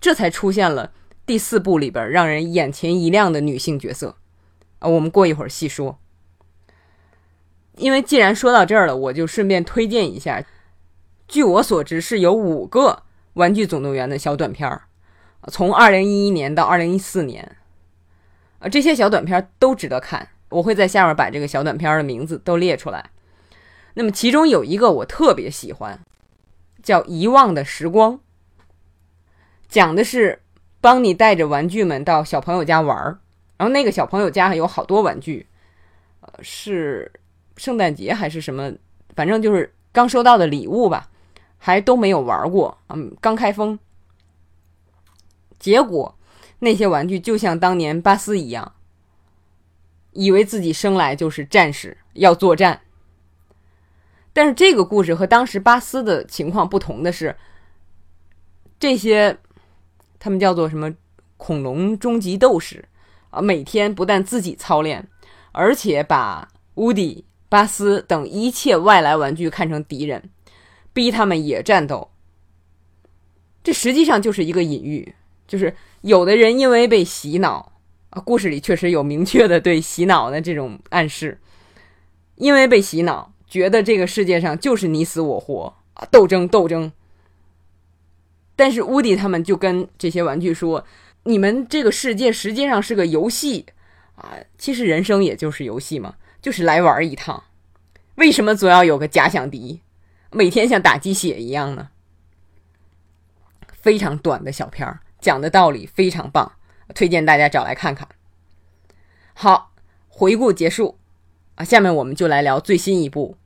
[0.00, 0.92] 这才出现了。
[1.24, 4.16] 第四部里边让人眼前一亮的女性角色，
[4.78, 5.98] 啊，我们过一会儿细说。
[7.74, 10.44] 因为既然说到这儿了，我就顺便推荐一下。
[11.26, 12.90] 据我所知，是有五个
[13.32, 14.82] 《玩具总动员》的小短片儿，
[15.48, 17.56] 从二零一一年到二零一四年，
[18.60, 20.28] 啊，这些小短片都值得看。
[20.48, 23.10] 我会在下面把这个小短片的名字都列出来。
[23.94, 25.98] 那么其中有一个我特别喜欢，
[26.82, 28.14] 叫《遗忘的时光》，
[29.68, 30.40] 讲的是。
[30.78, 33.18] 帮你带着玩具们到小朋友家玩儿，
[33.56, 35.44] 然后那个小朋友家还有好多玩具，
[36.20, 37.10] 呃，是
[37.56, 38.72] 圣诞节还是什么？
[39.16, 41.08] 反正就是刚收到的礼物吧，
[41.58, 43.76] 还都没有玩过，嗯，刚开封。
[45.58, 46.16] 结果
[46.60, 48.74] 那些玩具就像当年巴斯一样，
[50.16, 52.80] 以为自己生来就是战士，要作战。
[54.32, 57.36] 但是这个故事和当时巴斯的情况不同的是，
[58.80, 59.38] 这些。
[60.18, 60.92] 他们叫做什么
[61.36, 62.88] 恐龙终极斗士
[63.30, 63.40] 啊？
[63.40, 65.06] 每天不但自己操练，
[65.52, 70.30] 而且把乌迪、巴斯等一切外来玩具看成敌人，
[70.92, 72.10] 逼他们也战斗，
[73.62, 75.14] 这实际上就是一个隐喻，
[75.46, 77.75] 就是有的人因为被洗脑
[78.20, 81.38] 故事里确实有明确的对洗脑的这种暗示，
[82.36, 86.90] 因为被洗脑，觉得这个世界上就是你死我活啊，斗争斗争。
[88.54, 90.86] 但是乌迪他们就跟这些玩具说
[91.24, 93.66] ：“你们这个世界实际上是个游戏
[94.14, 97.44] 啊，其实人生也就是游戏嘛，就是来玩一趟。
[98.14, 99.82] 为什么总要有个假想敌，
[100.30, 101.90] 每天像打鸡血一样呢？”
[103.78, 106.50] 非常短的小片儿，讲的道理非常棒，
[106.94, 108.08] 推荐大家找来看看。
[109.34, 109.72] 好，
[110.08, 110.98] 回顾结束
[111.56, 113.36] 啊，下面我们就来聊最新一部《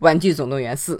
[0.00, 0.96] 玩具总动员四》。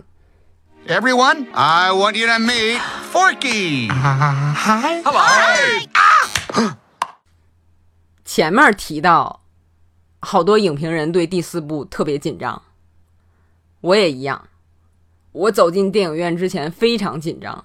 [0.86, 2.78] Everyone, I want you to meet
[3.10, 3.88] Forky.
[3.88, 5.02] hi.
[5.02, 6.76] Hello.
[8.24, 9.42] 前面提到，
[10.20, 12.62] 好多影评人对第四部特别紧张，
[13.80, 14.48] 我也一样。
[15.32, 17.64] 我走进电影院之前非常紧张，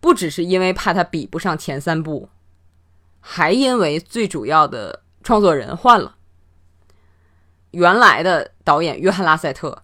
[0.00, 2.28] 不只是因为怕它比不上前三部，
[3.22, 6.16] 还因为最主要的创作人换了。
[7.70, 9.82] 原来的导演约翰·拉塞特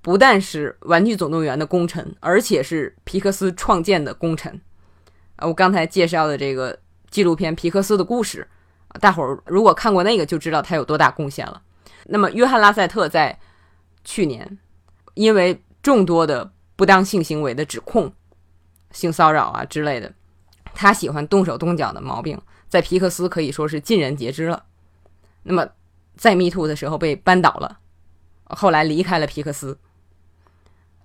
[0.00, 4.60] 不但是《玩具总动员》的功臣，而且是皮克斯创建的功臣。
[5.34, 6.78] 啊，我刚才介绍的这个
[7.10, 8.46] 纪录片《皮克斯的故事》。
[9.00, 11.60] 大伙儿如果看过那个，就知道他有多大贡献了。
[12.04, 13.38] 那么，约翰·拉塞特在
[14.04, 14.58] 去年
[15.14, 18.12] 因为众多的不当性行为的指控、
[18.92, 20.12] 性骚扰啊之类的，
[20.74, 24.64] 他喜欢动手动脚的毛病，在皮克斯可以说是尽人皆知了。
[25.44, 25.68] 那么，
[26.16, 27.78] 在 Me Too 的时候被扳倒了，
[28.44, 29.78] 后来离开了皮克斯。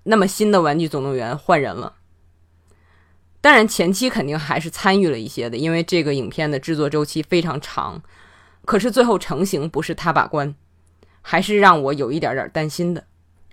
[0.04, 1.96] 那么，新的《玩具总动员》换人了。
[3.40, 8.02] 当然，前期肯定还是参与了一些的，因为这个影片的制作周期非常长。
[8.66, 10.56] 可是最后成型不是他把关，
[11.22, 13.06] 还是让我有一点点担心的。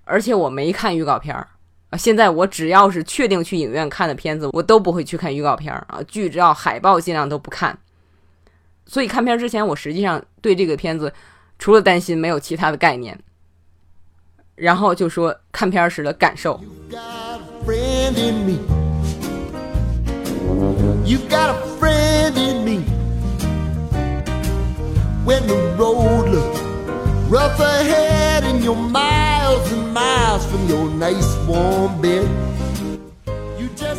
[0.04, 1.48] 而且我没看预告片儿
[1.90, 7.78] 啊，现在我只要是确定去影院看的片子，我都不会去看预告片儿啊，剧照、海报尽量都不看。
[8.90, 11.12] 所以看片之前，我实际上对这个片子
[11.60, 13.16] 除了担心，没有其他的概念。
[14.56, 16.60] 然后就说看片时的感受。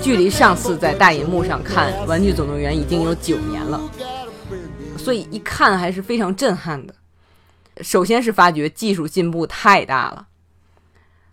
[0.01, 3.79] 距离上次在大银幕上看《玩具总动员》已经有九年了，
[5.03, 6.93] 所以一看还是非常震撼的。
[7.81, 10.27] 首先是发觉技术进步太大了。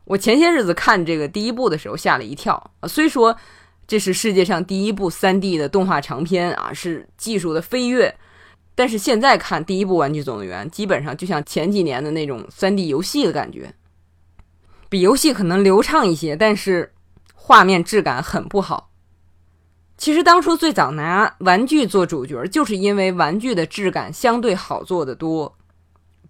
[0.05, 3.37] 我前些日子看这个第一部的时候吓了一跳，虽说
[3.87, 8.15] 这是世界上第一部 3D 的动画长片啊，是技术的飞跃，
[8.75, 13.75] 但是现在看第一部《玩具总动员》，基本上就像前几年的那种 3D 游戏的感觉，
[14.89, 16.95] 比游戏可能流畅一些，但是
[17.35, 18.91] 画面质感很不好。
[19.99, 25.59] 其实当初最早拿玩具做主角，就是因为玩具的质感相对好做的多，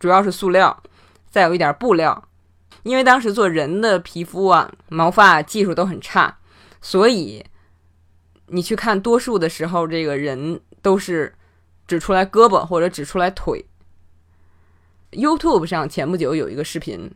[0.00, 0.83] 主要是塑料，
[1.31, 2.24] 再有一点布料。
[2.85, 6.38] 因为当时做人的皮肤啊、毛发技术都很差，
[6.81, 7.44] 所以
[8.46, 11.35] 你去看多数的时候，这个人都是
[11.87, 13.66] 只出来胳膊或者只出来腿。
[15.11, 17.11] YouTube 上前不久有一个视频，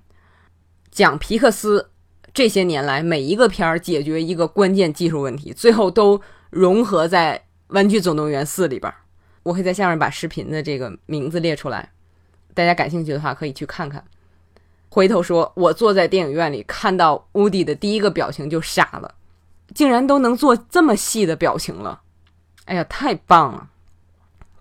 [0.90, 1.90] 讲皮克斯
[2.34, 6.20] 这些年来每一个片儿解决一个关键技术问题，最后都
[6.52, 7.38] 融合在
[7.74, 8.92] 《玩具总动员四》里边。
[9.42, 11.90] 我会在下面把视频的这个名字列出来，
[12.54, 14.04] 大家感兴趣的话可以去看看。
[14.88, 19.14] 回头说，我坐在电影院里看到乌迪的第一个表情就傻了，
[19.74, 22.02] 竟然都能做这么细的表情了，
[22.66, 23.70] 哎呀，太棒了！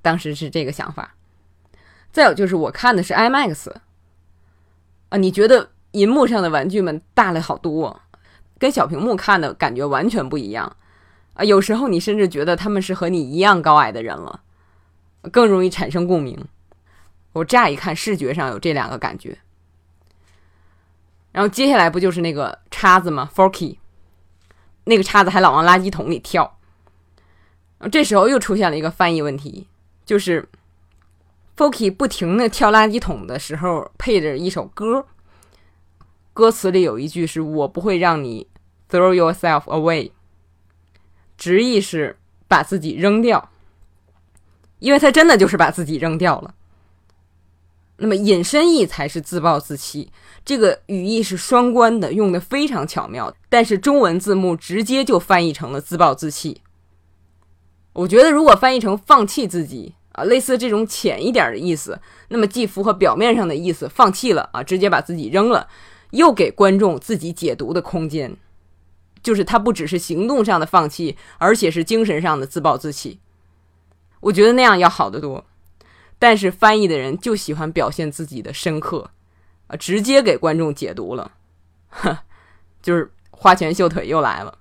[0.01, 1.13] 当时是这个想法。
[2.12, 3.71] 再有就是我看的是 IMAX，
[5.10, 8.01] 啊，你觉得银幕上的玩具们大了好多，
[8.58, 10.75] 跟小屏幕看的感觉完全不一样
[11.34, 11.44] 啊！
[11.44, 14.41] 有时候你甚至觉得他们是和你一样高矮的人了，
[15.32, 16.46] 更容易产生共鸣。
[17.34, 19.38] 我乍一看视觉上有这两个感觉。
[21.32, 23.78] 然后接下来不就是那个叉子吗？Forky，
[24.84, 26.58] 那个叉子还老往垃圾桶里跳。
[27.89, 29.68] 这时候又出现了一个翻译问题，
[30.05, 30.47] 就是
[31.55, 35.08] Forky 不停的跳垃圾桶的时候配着一首歌，
[36.34, 38.47] 歌词里有一句是“我不会让你
[38.89, 40.12] throw yourself away”，
[41.42, 43.50] 直译是把自己扔掉，
[44.78, 46.54] 因为他真的就是把自己扔掉了。
[47.98, 50.12] 那么引申义才是自暴自弃，
[50.46, 53.36] 这个语义是双关的，用的非常巧妙。
[53.50, 56.62] 但是中文字幕直接就翻译成了自暴自弃。
[57.94, 65.68] 我觉得如果翻译成放弃自己啊，类似这种浅一点的意思，那么既符合表面上的意思，放弃了啊，直接把自己扔了，
[66.12, 68.38] 又给观众自己解读的空间。
[69.24, 73.19] 就是他不只是行动上的放弃，而且是精神上的自暴自弃。
[74.22, 75.45] 我觉得那样要好得多。
[76.19, 79.09] 但是翻译的人就喜欢表现自己的深刻，
[79.65, 81.32] 啊，直接给观众解读了，
[81.89, 82.15] 哼，
[82.80, 84.59] 就是花拳绣腿又来了。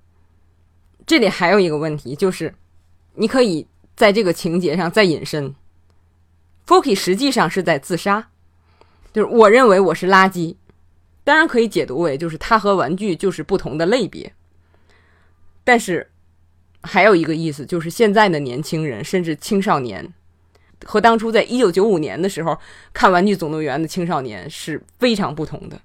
[1.06, 2.54] 这里还有一个问题，就是
[3.16, 5.54] 你可以在这个情节上再引申
[6.64, 8.30] f o k y 实际上是在自杀，
[9.12, 10.56] 就是我认为我是垃圾，
[11.24, 14.32] 当然可以解读为就是他和玩具就是不同的类别。
[15.64, 16.10] 但是
[16.82, 20.12] 还有一个意思，就是现在的年轻人甚至青少年。
[20.86, 22.58] 和当初在一九九五年的时候
[22.94, 25.78] 看《玩具总动员》的青少年是非常不同的。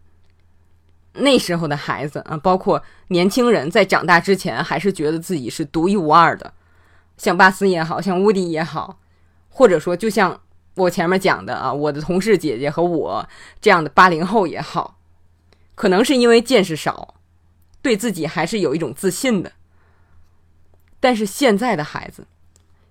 [1.11, 6.53] 那时候的孩子啊，包括年轻人在长大之前，还是觉得自己是独一无二的，
[7.17, 8.97] 像巴斯也好像乌迪也好，
[9.49, 10.39] 或者说就像
[10.75, 13.27] 我前面讲的啊，我的同事姐姐和我
[13.59, 14.97] 这样的八零后也好，
[15.75, 17.15] 可能是因为见识少，
[17.81, 19.51] 对自己还是有一种自信的。
[21.05, 22.25] 但是现在的孩子。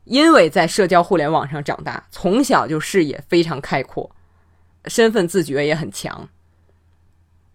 [0.05, 4.09] 因为在社交互联网上长大，从小就视野非常开阔，
[4.85, 6.29] 身份自觉也很强。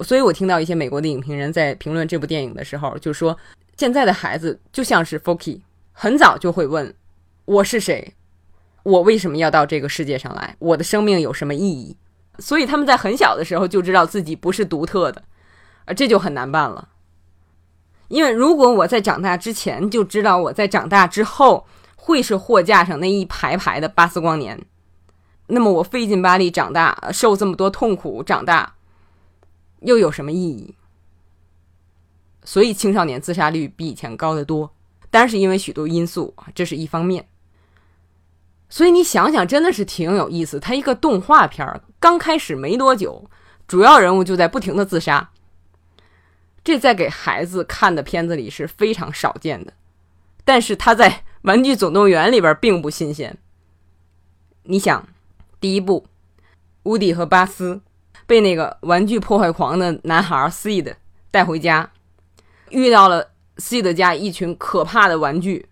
[0.01, 3.37] 所以我听到一些美国的影评人在评论这部电影的时候，就说
[3.77, 5.61] 现在的孩子就像是 Forky，
[5.93, 6.93] 很早就会问
[7.45, 8.15] ：“我是谁？
[8.83, 10.55] 我为什么要到这个世界上来？
[10.59, 11.95] 我的生命有什么意义？”
[12.39, 15.23] 所以他们在很小的时候就知道自己不是独特的，
[15.85, 16.89] 而这就很难办了。
[18.09, 21.65] 因为如果我在长大之前就知道我在长大之后。
[22.01, 24.59] 会是货架上那一排排的巴斯光年，
[25.45, 28.73] 那么我费劲巴力长大，受这么多痛苦长大，
[29.81, 30.73] 又有什么意义？
[32.43, 34.71] 所以青少年自杀率比以前高得多，
[35.11, 37.27] 当然是因为许多因素啊，这是一方面。
[38.69, 40.59] 所以你想想，真的是挺有意思。
[40.59, 43.29] 它一个动画片刚开始没多久，
[43.67, 45.29] 主要人物就在不停的自杀，
[46.63, 49.73] 这在给孩子看的片子里是非常少见的，
[50.43, 51.23] 但是他在。
[51.47, 53.37] 《玩具总动员》里边并不新鲜。
[54.63, 55.07] 你想，
[55.57, 56.05] 第一部，
[56.83, 57.79] 乌迪和巴斯
[58.27, 60.95] 被那个玩具破坏狂的男孩 Seed
[61.31, 61.89] 带回家，
[62.71, 65.69] 遇到了 Seed 家一群可怕的玩具。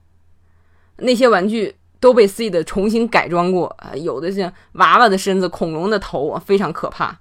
[0.99, 7.19] 那些玩具都被 Seed 重新改装过，有的像娃娃的身子、恐龙的头，非常可怕。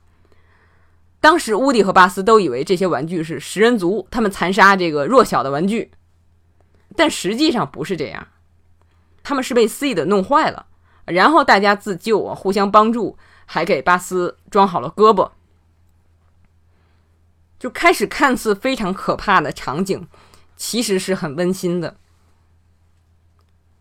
[1.27, 5.91] 当时乌迪和巴斯都以为这些玩具是食人族，他们残杀这个弱小的玩具，
[6.95, 8.29] 但实际上不是这样。
[9.25, 10.67] 他们是被 C 的弄坏了，
[11.05, 15.33] 然后大家自救啊，互相帮助，还给巴斯装好了胳膊，
[17.59, 20.07] 就开始看似非常可怕的场景，
[20.57, 21.97] 其实是很温馨的。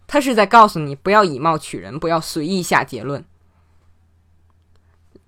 [0.08, 3.24] 他是在告诉你不要以貌取人，不要随意下结论，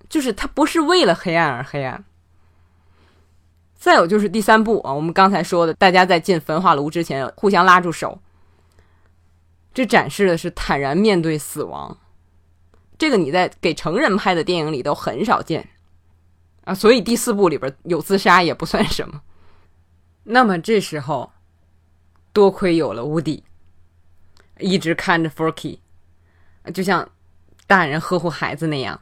[0.08, 2.04] 就是他不是为了黑暗而黑暗。
[3.78, 8.20] 再有就是第三步啊，我们刚才说的，大家在进焚化炉之前互相拉住手。
[9.72, 11.96] 这展示的是坦然面对死亡，
[12.98, 15.68] 这个你在给成人拍的电影里都很少见
[16.64, 19.22] 啊，所以第四部里边有自杀也不算什么。
[20.24, 21.32] 那么这时候，
[22.32, 23.44] 多亏有了乌迪，
[24.58, 25.78] 一直看着 Forky，
[26.74, 27.08] 就像
[27.68, 29.00] 大人呵护孩子那样。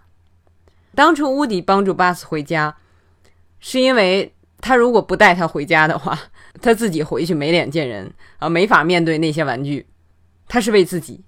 [0.94, 2.76] 当初乌迪帮助巴斯回家，
[3.58, 4.34] 是因为
[4.66, 6.18] 他如果不带他回家的话，
[6.60, 9.86] 他自己回去没脸见人啊，没法面对那些玩具。
[10.48, 11.22] 他是为自己，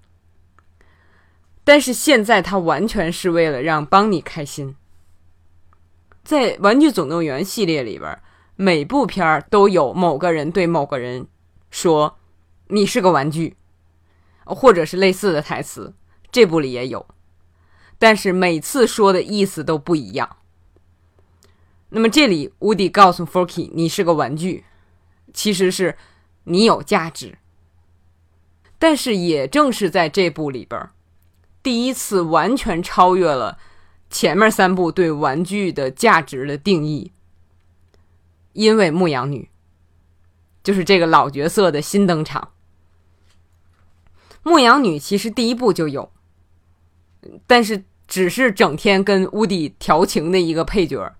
[1.63, 4.75] 但是现在他完全是为了让邦尼开心。
[6.21, 8.19] 在《玩具总动员》系列里边，
[8.57, 11.25] 每部片儿都有某个人对某个人
[11.71, 12.19] 说
[12.67, 13.55] ：“你是个玩具”，
[14.43, 15.93] 或者是类似的台词。
[16.29, 17.07] 这部里也有，
[17.97, 20.35] 但是每次说的意思都不一样。
[21.89, 24.63] 那么这里，乌迪告诉 Forky：“ 你是个玩具，
[25.33, 25.97] 其实是
[26.43, 27.37] 你有价值。”
[28.77, 30.89] 但是也正是在这部里边，
[31.61, 33.57] 第一次完全超越了
[34.09, 37.11] 前面三部对玩具的价值的定义。
[38.53, 39.49] 因为牧羊女
[40.63, 42.51] 就是这个老角色的新登场。
[44.43, 46.11] 牧羊女其实第一部就有，
[47.45, 51.15] 但是只是整天跟乌迪调情的一个配角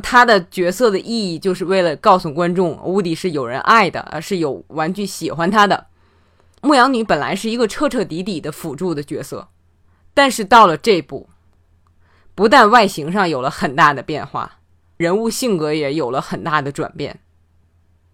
[0.00, 0.26] 他。
[0.26, 5.86] 的角色的意义就是为了告诉观众，乌迪是有人爱的，而是有玩具喜欢他的。
[6.62, 9.46] 牧羊女本来是一个彻彻底底的辅助的角色，
[10.12, 11.28] 但是到了这部，
[12.34, 14.58] 不但外形上有了很大的变化，
[14.96, 17.20] 人物性格也有了很大的转变。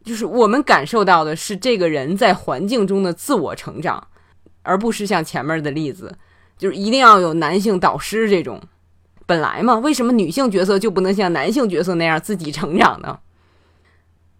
[0.04, 4.08] 就是我们感受到的是这个人在环境中的自我成长，
[4.62, 6.14] 而不是像前面的例子，
[6.58, 8.60] 就是一定要有男性导师这种。
[9.26, 13.20] 本来嘛，为什么女性角色就不能像男性角色那样自己成长呢？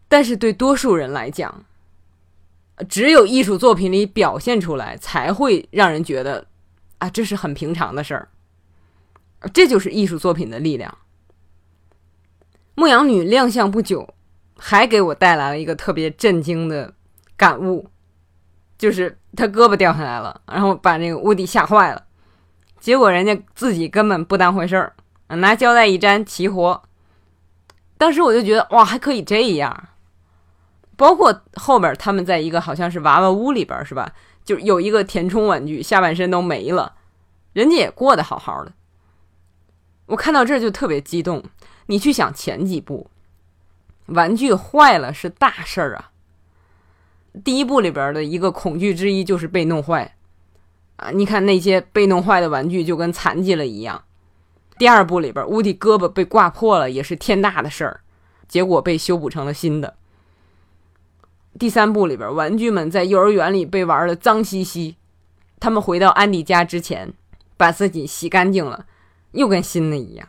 [0.08, 1.64] 但是对多数人来讲，
[2.88, 6.46] 只有艺术作品里表现出来，才会让人觉得
[6.98, 8.28] 啊，这是很平常的事儿。
[9.54, 10.98] 这就是艺术作品的力量。
[12.74, 14.14] 牧羊女亮相不久，
[14.56, 16.94] 还给我带来了一个特别震惊的
[17.36, 17.88] 感悟，
[18.78, 22.04] 就是她胳膊掉下来了，然后把那个乌迪吓坏了。
[22.82, 24.92] 结果人家自己根本不当回事儿，
[25.28, 26.82] 拿胶带一粘，齐活。
[27.96, 29.88] 当时我就觉得哇，还可以这样。
[30.96, 34.12] 包括后边他们在一个好像是娃娃屋里边是吧？
[34.44, 36.96] 就有一个填充玩具，下半身都没了，
[37.52, 38.72] 人家也过得好好的。
[40.06, 41.44] 我看到这就特别激动。
[41.86, 43.08] 你去想前几部，
[44.06, 46.10] 玩具坏了是大事儿啊。
[47.44, 50.16] 第一部里边的一个恐惧之一就是被弄坏
[51.02, 51.10] 啊。
[51.10, 54.02] 你看那些被弄坏的玩具就跟残疾了一样。
[54.78, 58.00] 第二部里边，乌迪胳膊被挂破了也是天大的事儿，
[58.48, 59.94] 结果被修补成了新的。
[61.58, 64.96] 第三部里边，玩具们在幼儿园里被玩的脏兮兮，
[65.60, 67.12] 他们回到安迪家之前，
[67.56, 68.86] 把自己洗干净了，
[69.32, 70.26] 又跟新的一样。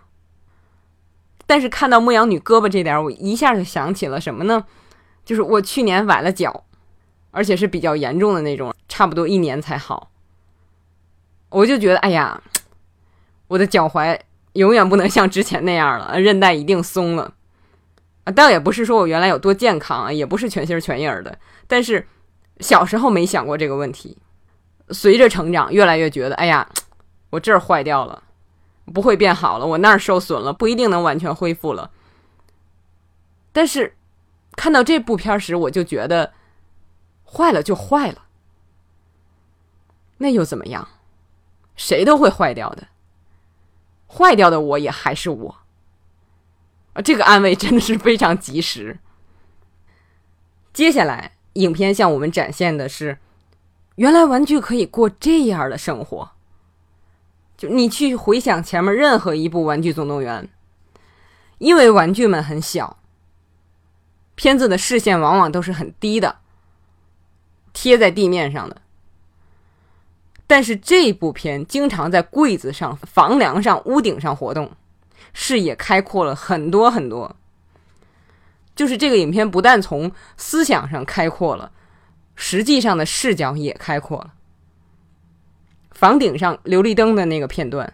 [1.45, 4.65] 但是看到牧羊女胳膊这点，我一下就想起了什么呢？
[5.26, 6.65] 就是我去年崴了脚，
[7.32, 10.11] 而且是比较严重的那种，差不多一年才好。
[11.54, 12.41] 我就觉得，哎呀，
[13.47, 14.20] 我的脚踝
[14.54, 17.34] 永远不能像之前那样了， 韧带一定松了。
[18.24, 21.38] 啊，倒也不是说我原来有多健康啊，也不是全心全意儿的。
[21.68, 22.08] 但是
[22.60, 24.18] 小时候没想过这个问题，
[24.89, 26.68] 随着成长，越来越觉得，哎呀，
[27.30, 28.24] 我这儿坏掉了，
[28.93, 31.91] 不会变好了，我那儿受损了，不一定能完全恢复了。
[33.51, 33.95] 但是
[34.56, 36.34] 看到这部片时，我就觉得，
[37.26, 38.24] 坏了就坏了，
[40.18, 40.88] 那又怎么样？
[41.76, 42.88] 谁都会坏掉的，
[44.07, 45.57] 坏掉的我也还是我。
[46.93, 48.99] 啊，这个安慰真的是非常及时。
[50.71, 53.17] 接下来，影片向我们展现的是，
[53.95, 56.32] 原来玩具可以过这样的生活。
[57.57, 60.49] 就你去回想前面任何一部《玩具总动员》，
[61.57, 62.97] 因为玩具们很小，
[64.36, 66.39] 片子的视线往往都是很低的，
[67.71, 68.82] 贴在地面上的。
[70.54, 74.72] 但是这部片经常在柜子上、房梁上、屋顶上活动。
[75.34, 77.36] 视野开阔了很多很多，
[78.76, 81.72] 就是这个影片不但从思想上开阔了，
[82.36, 84.36] 实际上的视角也开阔了。
[85.89, 87.91] 房顶上琉璃灯的那个片段，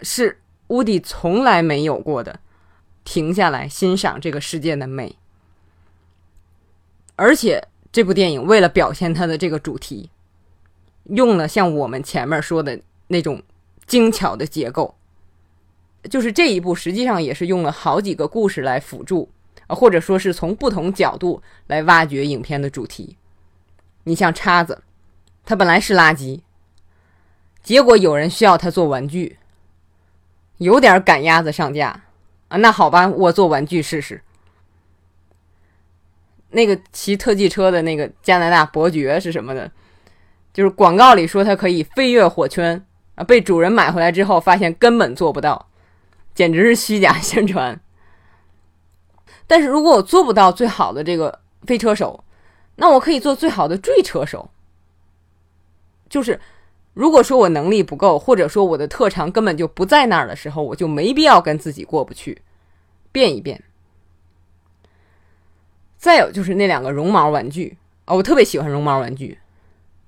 [0.00, 2.40] 是乌迪从来没有过的，
[3.04, 5.18] 停下来欣赏这个世界的美。
[7.16, 10.08] 而且这部电影为了表现它的这个主题，
[11.04, 13.42] 用了像我们前面说的那种
[13.86, 14.94] 精巧的结构。
[16.10, 19.30] 就是这一部，实际上也是用了好几个故事来辅助，
[19.66, 23.16] 啊，或者说是从不同角度来挖掘影片的主题。
[24.04, 24.82] 你像叉子，
[25.46, 26.42] 它本来是垃圾，
[27.62, 29.38] 结果有人需要它做玩具，
[30.58, 32.02] 有点赶鸭子上架
[32.48, 32.58] 啊。
[32.58, 34.20] 那好吧，我做玩具试试。
[36.50, 39.72] 那个骑特技车的那个加拿大伯爵是什么的？
[40.54, 42.82] 就是广告里说它可以飞越火圈
[43.16, 45.68] 啊，被主人买回来之后，发现根本做不到。
[46.34, 47.80] 简直是虚假宣传。
[49.46, 52.24] 但是如果我做不到最好的这个飞车手，
[52.76, 54.50] 那我可以做最好的坠车手。
[56.08, 56.40] 就是
[56.92, 62.42] 如果说我能力不够，或者说我的特长根本就不在那儿的时候，我就没必要跟自己过不去，
[63.10, 63.62] 变一变。
[65.96, 69.38] 再有就是那两个绒毛玩具啊，我特别喜欢绒毛玩具。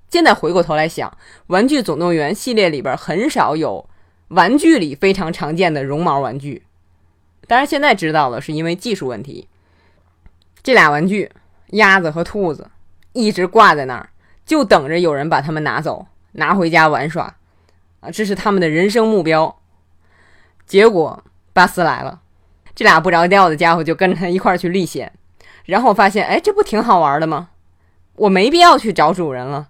[0.09, 1.09] 现在回过头来想，
[1.47, 3.89] 《玩具总动员》系列里边很少有。
[4.29, 6.63] 玩具里非常常见的绒毛玩具，
[7.47, 9.47] 当然现在知道了是因为技术问题。
[10.61, 11.31] 这俩玩具，
[11.67, 12.69] 鸭子和兔子，
[13.13, 14.09] 一直挂在那儿，
[14.45, 17.37] 就等着有人把它们拿走，拿回家玩耍。
[18.01, 19.61] 啊，这是他们的人生目标。
[20.65, 22.19] 结果巴斯来了，
[22.75, 25.13] 这俩不着调的家伙就跟着他一块儿去历险，
[25.63, 27.51] 然后发现，哎，这不挺好玩的吗？
[28.17, 29.69] 我没必要去找主人了，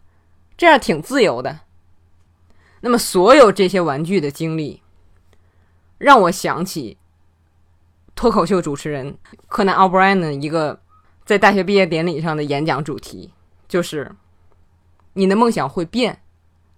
[0.58, 1.62] 这样挺自由的。
[2.82, 4.82] 那么，所有这些玩具的经历，
[5.98, 6.98] 让我想起
[8.16, 10.82] 脱口秀主持人柯南·奥布莱恩一个
[11.26, 13.32] 在大学毕业典礼上的演讲主题，
[13.68, 14.16] 就是
[15.14, 16.22] “你的梦想会变，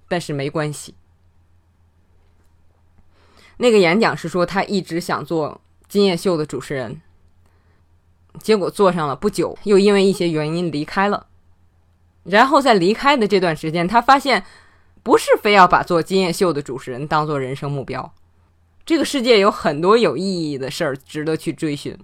[0.08, 0.96] 但是没关系。”
[3.58, 5.60] 那个演讲是说，他一直想做
[5.90, 7.02] 今夜秀的主持人，
[8.40, 11.28] 结果做上了不久，又因为一些原因离开了。
[12.30, 14.44] 然后在离开的这段时间，他发现。
[15.02, 18.14] 不是非要把做今夜秀的主持人当做人生目标，
[18.86, 21.98] 这个世界有很多有意义的事儿值得去追寻。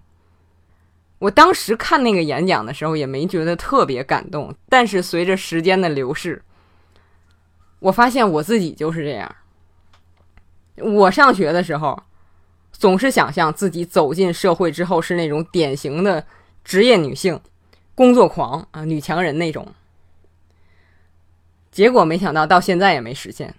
[1.19, 4.55] 我当时看那个演讲的时候，也没觉得特别感动。
[4.69, 6.41] 但是随着时间的流逝，
[7.79, 9.35] 我发现我自己就是这样。
[10.77, 12.01] 我上学的时候，
[12.71, 16.25] 总是想象自己走进社会之后是那种典型的
[16.63, 17.39] 职业女性、
[17.93, 19.67] 工作狂啊、女强人那种。
[21.75, 23.53] 结果没想到到现在也没实现。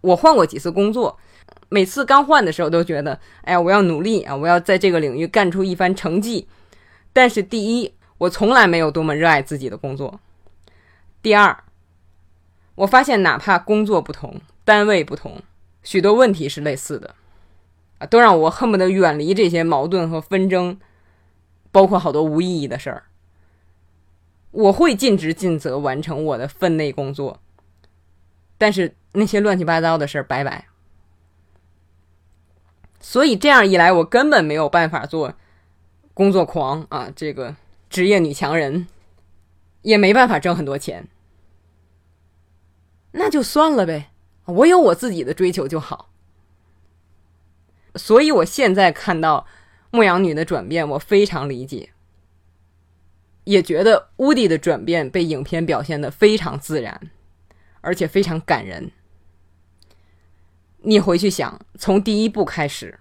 [0.00, 1.18] 我换过几次工作。
[1.68, 6.48] 每次刚换的时候都觉得，哎呀，我要努力啊，我要在这个领域干出一番成绩。
[7.12, 10.18] 但是，第一，我从来没有多么热爱自己的工作；
[11.20, 11.64] 第二，
[12.76, 15.42] 我发现哪怕工作不同、单位不同，
[15.82, 17.14] 许多问题是类似的，
[17.98, 20.78] 啊，都让我恨不得远离这些矛盾和纷争，
[21.70, 23.02] 包括好多无意义的事儿。
[24.56, 27.38] 我会尽职尽责完成我的分内工作，
[28.56, 30.66] 但是那些乱七八糟的事儿，拜拜。
[32.98, 35.34] 所以这样一来，我根本没有办法做
[36.14, 37.54] 工作狂啊，这个
[37.90, 38.86] 职业女强人，
[39.82, 41.06] 也没办法挣很多钱，
[43.12, 44.10] 那就算了呗，
[44.46, 46.08] 我有我自己的追求就好。
[47.94, 49.46] 所以我现在看到
[49.90, 51.90] 牧羊女的转变，我非常理解，
[53.46, 57.00] 也觉得乌迪的转变被影片表现的非常自然，
[57.80, 58.90] 而且非常感人。
[60.82, 62.98] 你回去想，从第一步开始，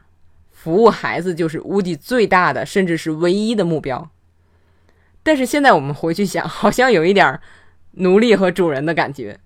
[0.51, 4.11] 服务孩子就是乌迪最大的，甚至是唯一的目标。
[5.23, 7.41] 但是现在我们回去想，好像有一点
[7.93, 9.39] 奴隶和主人的感觉。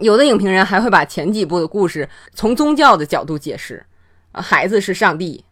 [0.00, 3.84] 有的影评人还会把前几部的故事从宗教的角度解释，
[4.32, 5.44] 啊，孩子是上帝，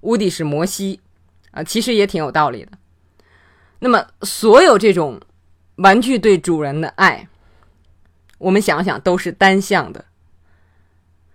[0.00, 1.00] 乌迪是摩西，
[1.50, 2.79] 啊，其实也挺有道理的。
[3.80, 5.20] 那么，所有这种
[5.76, 7.28] 玩具对主人的爱，
[8.38, 10.04] 我们想想都是单向的。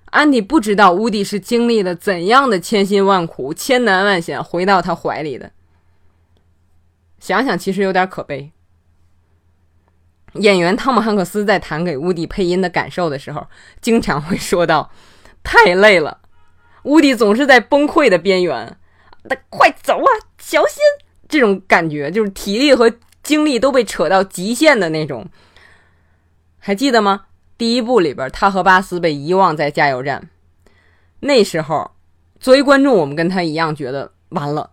[0.06, 5.52] 安迪不知道乌迪是经历了怎样的千辛万苦、千难万险回到他怀里的。
[7.20, 8.52] 想想其实有点可悲。
[10.36, 13.48] 演员汤姆汉克斯在谈给乌迪配音的感受的时候，
[13.82, 14.92] 经常会说到
[15.44, 16.22] ：“太累了。”
[16.84, 18.78] 乌迪总是在崩溃的边缘。
[19.24, 20.82] 那快走啊，小心！
[21.28, 22.92] 这种感觉就是体力和
[23.24, 25.28] 精力都被扯到极限的那种。
[26.60, 27.26] 还记得吗？
[27.58, 30.30] 第一部里边，他和巴斯被遗忘在加油站。
[31.22, 31.92] 那时候，
[32.40, 34.72] 作为观众，我们跟他一样觉得完了。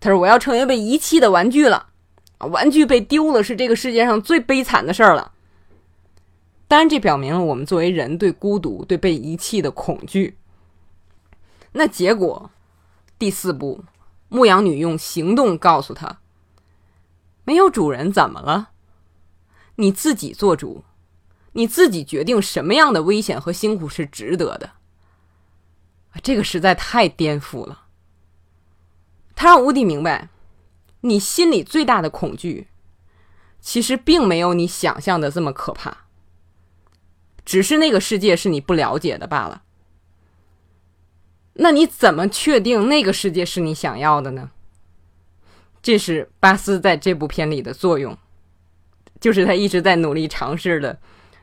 [0.00, 1.88] 他说：“我要成为被遗弃的玩具了，
[2.38, 5.32] 玩具被丢了是这个世界上最悲惨的事儿了。”
[6.68, 10.36] 当然，这表明了我们作为人对孤独、对被遗弃的恐惧。
[11.72, 12.50] 那结果，
[13.18, 13.82] 第四部，
[14.28, 16.20] 牧羊女用行动告诉他
[17.44, 18.70] ：“没有主人怎么了？
[19.76, 20.84] 你自己做主。”
[21.52, 24.72] 你自己决定什么样的危险和辛苦是值得的，
[26.22, 27.86] 这个实在太颠覆了。
[29.34, 30.28] 他让乌迪明白，
[31.00, 32.68] 你心里最大的恐惧，
[33.60, 36.04] 其实并没有你想象的这么可怕，
[37.44, 39.62] 只是那个世界是你不了解的罢了。
[41.58, 44.50] 那你怎么确定那个世界是你想要的呢？
[45.80, 48.16] 这是巴斯在这部片里的作用，
[49.20, 50.98] 就是他一直在努力尝试的。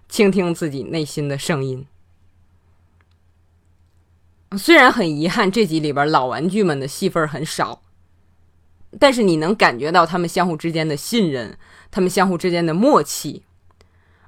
[0.08, 1.88] 倾听自己内心的声音。
[4.56, 7.82] 虽然很遗憾，这集里边老玩具们的戏份很少，
[9.00, 11.58] 但是你能感觉到他们相互之间的信任，
[11.90, 13.44] 他们相互之间的默契，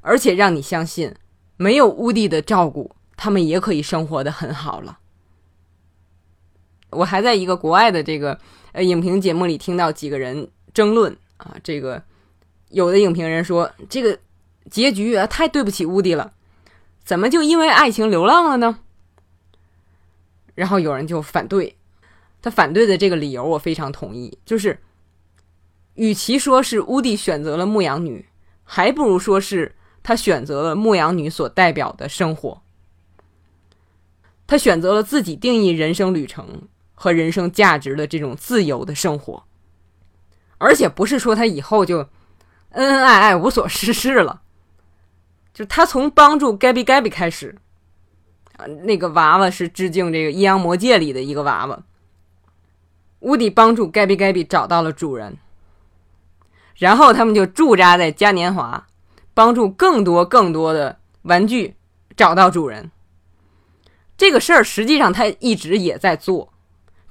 [0.02, 1.14] 而且让你相信，
[1.58, 4.98] 没有乌迪的照顾，他们也可以生活的很好了。
[6.92, 8.40] 我还在一个国外的这个
[8.72, 12.02] 呃影评节目里听到几个人争论啊，这个
[12.70, 14.20] 有的影评人说这个。
[14.70, 16.34] 结局啊，太对不起乌迪了，
[17.06, 18.80] 怎么就因为爱情流浪了呢？
[20.56, 21.78] 然后有人就反对，
[22.42, 24.78] 他反对的这个理由我非常同意，就是，
[25.94, 28.26] 与其说是乌迪选择了牧羊女，
[28.66, 29.74] 还不如说是
[30.04, 32.62] 他选择了牧羊女所代表的生活，
[34.46, 36.68] 他选择了自己定义人生旅程
[37.00, 39.44] 和人生价值的这种自由的生活，
[40.58, 42.00] 而且不是说他以后就
[42.72, 44.42] 恩恩爱爱无所事事了。
[45.54, 47.56] 就他从帮助 Gabby Gabby 开始，
[48.58, 51.80] 啊，那个娃娃是致敬这个《阴阳魔界》里的一个娃娃。
[53.20, 55.38] 乌迪帮助 Gabby Gabby 找到了主人，
[56.76, 58.88] 然后他们就驻扎在嘉年华，
[59.36, 61.76] 帮助更多更多的玩具
[62.16, 62.90] 找到主人。
[64.18, 66.52] 这个事儿实际上他一直也在做，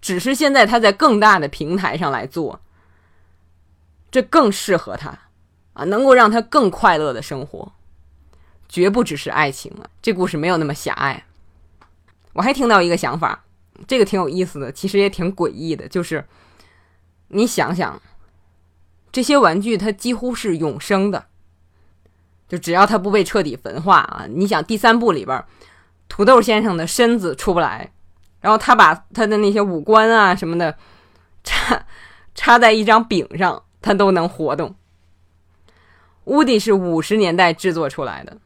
[0.06, 2.60] 只是现在他在更大的平台上来做，
[4.08, 5.18] 这更适合他，
[5.72, 7.72] 啊，能够让他更快乐的生活。
[8.68, 11.24] 绝不只是爱情了，这故事没有那么狭隘。
[12.34, 13.42] 我还听到一个想法，
[13.88, 16.24] 这个挺有意思的，其实也挺诡异的，就是
[17.26, 18.00] 你想想，
[19.10, 21.26] 这些玩具它几乎是永生的，
[22.48, 24.26] 就只要它不被彻底焚化啊！
[24.28, 25.44] 你想第三部里边，
[26.08, 27.92] 土豆先生的身子出不来，
[28.40, 30.76] 然后他把他的那些五官啊什么的
[31.42, 31.84] 插
[32.34, 34.74] 插在一张饼上，他都能活动。
[36.24, 38.38] 乌迪是五十年代制作出来的，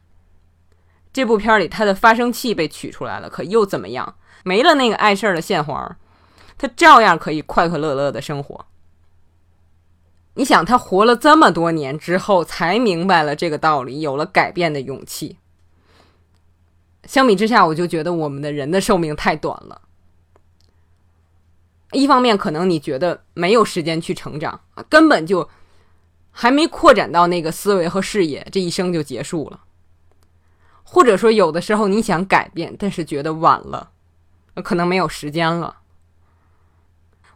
[1.13, 4.17] 这部片里他的发声器被取出来了，可又怎么样？
[4.45, 5.97] 没了那个碍事儿的线环，
[6.57, 8.67] 他照样可以快快乐乐的生活。
[10.35, 15.39] 你想，他活了这么多年之后，才明白了这个道理，有了改变的勇气。
[17.05, 19.83] 相比之下，我就觉得我们的人的寿命太短了。
[21.93, 25.49] 一方面，可能你觉得没有时间去成长，根本就
[26.31, 29.65] 还没扩展到那个思维和视野，这一生就结束了。
[30.85, 33.91] 或者说，有的时候你想改变，但是觉得晚了，
[34.63, 35.79] 可能没有时间了。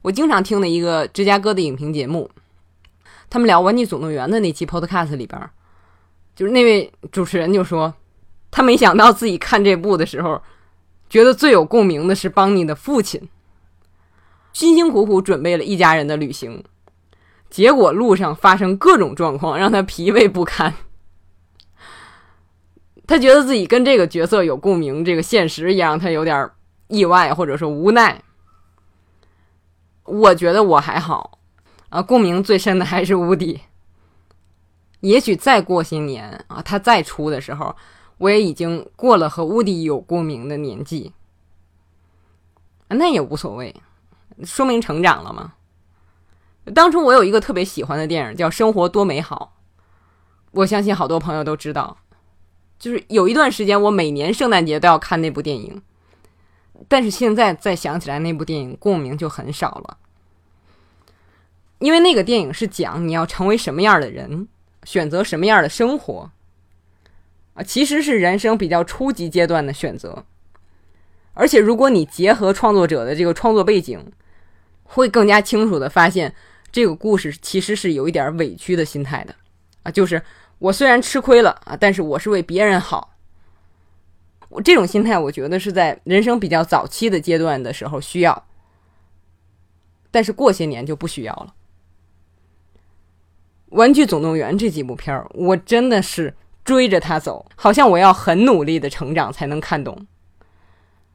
[0.03, 2.31] 我经常听的一个芝加哥的影评节目。
[3.31, 5.51] 他们聊《玩具总动员》的那期 Podcast 里边，
[6.37, 7.93] 就是那位主持人就说，
[8.57, 10.41] 他没想到自己看这部的时候，
[11.11, 13.29] 觉得最有共鸣的是邦尼的父亲，
[14.53, 16.63] 辛辛苦苦准备了一家人的旅行，
[17.51, 20.73] 结果路上发生各种状况，让他疲惫不堪。
[23.09, 26.49] 他觉得自己跟这个角色有共鸣，这个现实也让他有点
[26.87, 28.23] 意外或者说无奈。
[30.05, 31.41] 我觉得我还好。
[31.89, 33.63] 啊，共鸣最深的还是乌迪。
[35.01, 37.75] 也许再过些年啊，他再出的时候，
[38.19, 41.13] 我也已经过了和乌迪有共鸣的年纪，
[42.89, 43.75] 那也无所谓，
[44.45, 45.55] 说明成长了嘛。
[46.75, 49.55] 当初我有一个特别喜欢的电影叫《生活多美好》，
[50.53, 51.99] 我相信好多朋友都知道。
[52.79, 55.83] 就是有一段时间，我每年圣诞节都要看那部电影，
[56.89, 59.99] 但是现在再想起来那部电影，共鸣就很少了。
[61.79, 64.49] 因为那个电影是讲你要成为什么样的人，
[64.85, 66.31] 选择什么样的生活，
[67.55, 70.25] 啊，其实是人生比较初级阶段的选择。
[71.33, 74.13] 而且如果你结合创作者的这个创作背景，
[74.85, 76.35] 会更加清楚的发现，
[76.71, 79.35] 这个故事其实是有一点委屈的心态的，
[79.83, 80.23] 啊，就是
[80.59, 83.17] 我虽然吃亏了啊，但是我是为别人好。
[84.51, 88.47] 我这种心态，我觉得是在人生比较早期的阶段的时候需要，
[90.13, 91.55] 但是过些年就不需要了。
[93.77, 96.33] 《玩具总动员》这几部片儿，我真的是
[96.65, 100.07] 追着他走，好像我要很努力的成长才能看懂，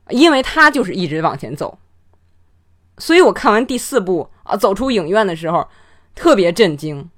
[0.10, 1.80] 因为他就是一直往前走。
[2.98, 5.68] 所以我看完第四部啊，走出影院的时候
[6.14, 7.10] 特别震惊。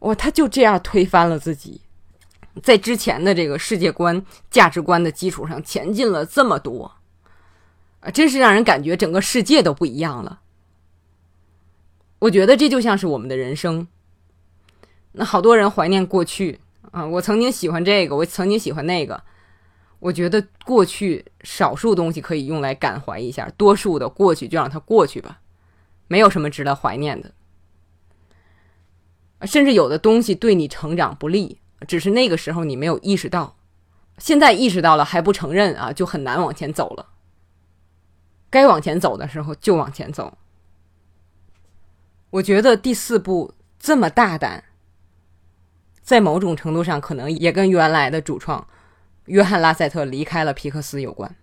[0.00, 1.80] 哇，他就这样推翻了自己，
[2.62, 6.92] 在之前的这个世界观、价值观的基础上前进了这么多，
[8.00, 10.40] 啊，真是让人感觉整个世界都不一样了。
[12.20, 13.88] 我觉得这就像是我们的人生。
[15.12, 16.60] 那好多人怀念过去
[16.96, 19.22] 啊，我曾经喜欢这个，我曾经喜欢那个。
[19.98, 25.40] 我觉得过去少数东西可以用来感怀一下，多数的过去就让它过去吧，
[26.08, 27.32] 没有什么值得怀念的。
[29.42, 33.58] 甚至有的东西对你成长不利，只是那个时候你没有意识到，
[34.16, 37.10] 现在意识到了还不承认啊，就很难往前走了。
[38.48, 40.38] 该往前走的时候就往前走。
[42.30, 44.64] 我觉得第四步这么大胆。
[46.06, 48.64] 在某种程度上，可能也跟原来的主创
[49.24, 51.34] 约翰·拉塞特离开了皮克斯有关。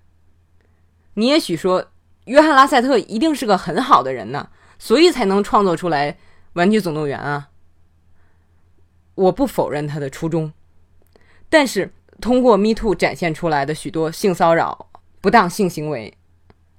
[1.15, 1.91] 你也许说，
[2.25, 4.49] 约翰·拉塞特一定是个很好的人呢，
[4.79, 6.13] 所以才能创作出来
[6.53, 7.49] 《玩具总动员》啊。
[9.15, 10.53] 我不否认他的初衷，
[11.49, 11.91] 但是
[12.21, 14.89] 通过 Me Too 展现出来的许多性骚扰、
[15.19, 16.17] 不当性行为，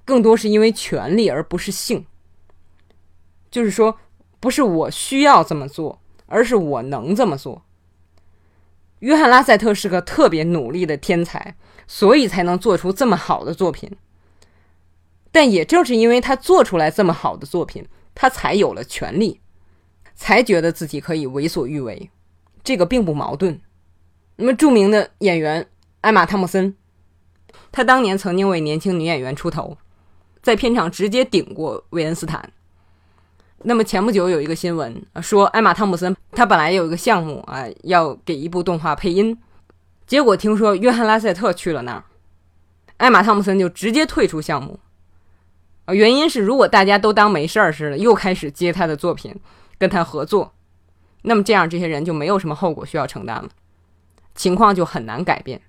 [0.03, 2.07] 更多是因为权力而不是性。
[3.51, 3.99] 就是说，
[4.39, 7.61] 不是我需要这么做，而是我能这么做。
[8.99, 11.55] 约翰·拉塞特是个特别努力的天才，
[11.87, 13.91] 所以才能做出这么好的作品。
[15.31, 17.85] 但也正是因为他做出来这么好的作品，
[18.15, 19.41] 他才有了权利，
[20.15, 22.09] 才觉得自己可以为所欲为。
[22.63, 23.59] 这个并不矛盾。
[24.37, 25.67] 那么，著名的演员
[26.01, 26.75] 艾玛·汤姆森，
[27.71, 29.77] 他当年曾经为年轻女演员出头，
[30.41, 32.51] 在片场直接顶过韦恩斯坦。
[33.67, 39.35] 那么前不久有一个新闻说，艾玛汤姆森他本来有一个项目啊，要给一部动画配音，
[40.05, 42.03] 结果听说约翰拉塞特去了那儿，
[42.97, 44.79] 艾玛汤姆森就直接退出项目。
[45.85, 49.35] 啊，原因是如果大家都当没事儿似的，又开始接他的作品，
[49.79, 50.53] 跟他合作，
[51.23, 53.49] 那么这样这些人就没有什么后果需要承担了，
[54.35, 55.59] 情况就很难改变。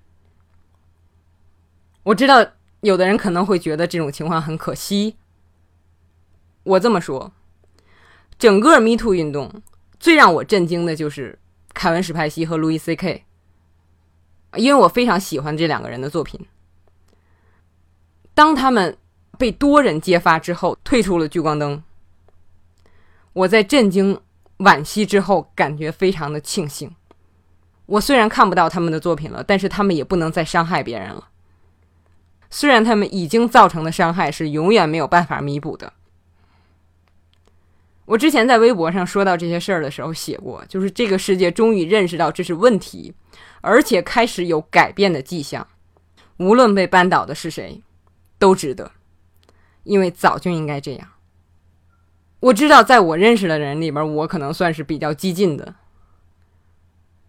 [2.03, 2.45] 我知道
[2.81, 5.15] 有的人可能会觉得这种情况很可惜，
[6.61, 7.33] 我这么说。
[8.37, 9.51] 整个 Me Too 运动
[9.99, 11.37] 最让我震惊的就是
[11.73, 13.23] 凯文·史派西和路易 C.K，
[14.55, 16.39] 因为我非常喜欢这两个人的作品。
[18.33, 18.97] 当他们
[19.37, 21.81] 被多人揭发之后，退出了聚光灯，
[23.33, 24.19] 我在震惊、
[24.59, 26.95] 惋惜之后，感觉非常的庆幸。
[27.87, 31.29] 我虽然看不到他们的作品了，但是他们也不能再伤害别人了。
[32.49, 35.93] 虽然他们已经造成的伤害是永远没有办法弥补的。
[38.07, 43.13] 我之前在微博上说到这些事儿的时候写过，就是这个世界终于认识到这是问题，
[43.59, 45.67] 而且开始有改变的迹象。
[46.37, 47.83] 无论被扳倒的是谁，
[48.39, 48.93] 都值得，
[49.83, 51.09] 因为早就应该这样。
[52.39, 55.75] 我知道，在我认识的人里边，我可能算是比较激进的，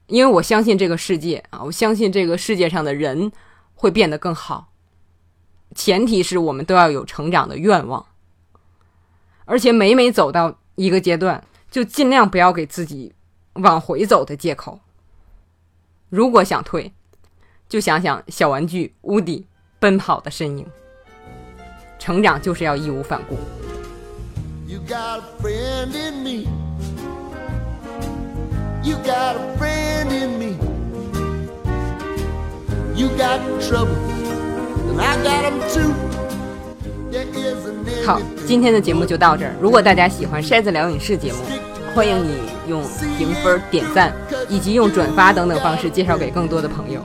[0.06, 3.32] 因为我相信这个世界啊，我相信这个世界上的人
[3.74, 4.72] 会变得更好。
[5.74, 8.06] 前提是我们都要有成长的愿望，
[9.44, 13.12] 而且每每走到一个阶段，就尽量不要给自己
[13.54, 14.78] 往回走的借口。
[16.08, 16.92] 如果想退，
[17.68, 19.44] 就想想小玩具乌迪
[19.80, 20.64] 奔跑的身影。
[21.98, 23.36] 成长就是要义无反顾。
[24.68, 26.48] You got a friend in me.
[28.84, 30.56] You got a friend in me.
[32.94, 33.96] You got trouble,
[34.86, 36.27] and I got 'em too.
[38.04, 39.54] 好，今天的节目就到这儿。
[39.60, 41.38] 如果大家喜欢筛子聊影视节目，
[41.94, 42.34] 欢迎你
[42.68, 42.82] 用
[43.16, 44.12] 评分、点赞
[44.48, 47.00] 以及用转发等等方式介绍给更多的朋友。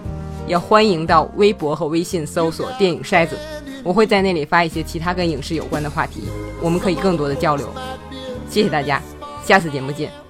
[0.45, 3.37] 也欢迎到微博和微信搜索“电影筛子”，
[3.81, 6.23] 我会在那里发一些其他跟影视有关的话题，
[6.61, 7.69] 我们可以更多的交流。
[8.49, 9.01] 谢谢大家，
[9.45, 10.22] 下次节目见。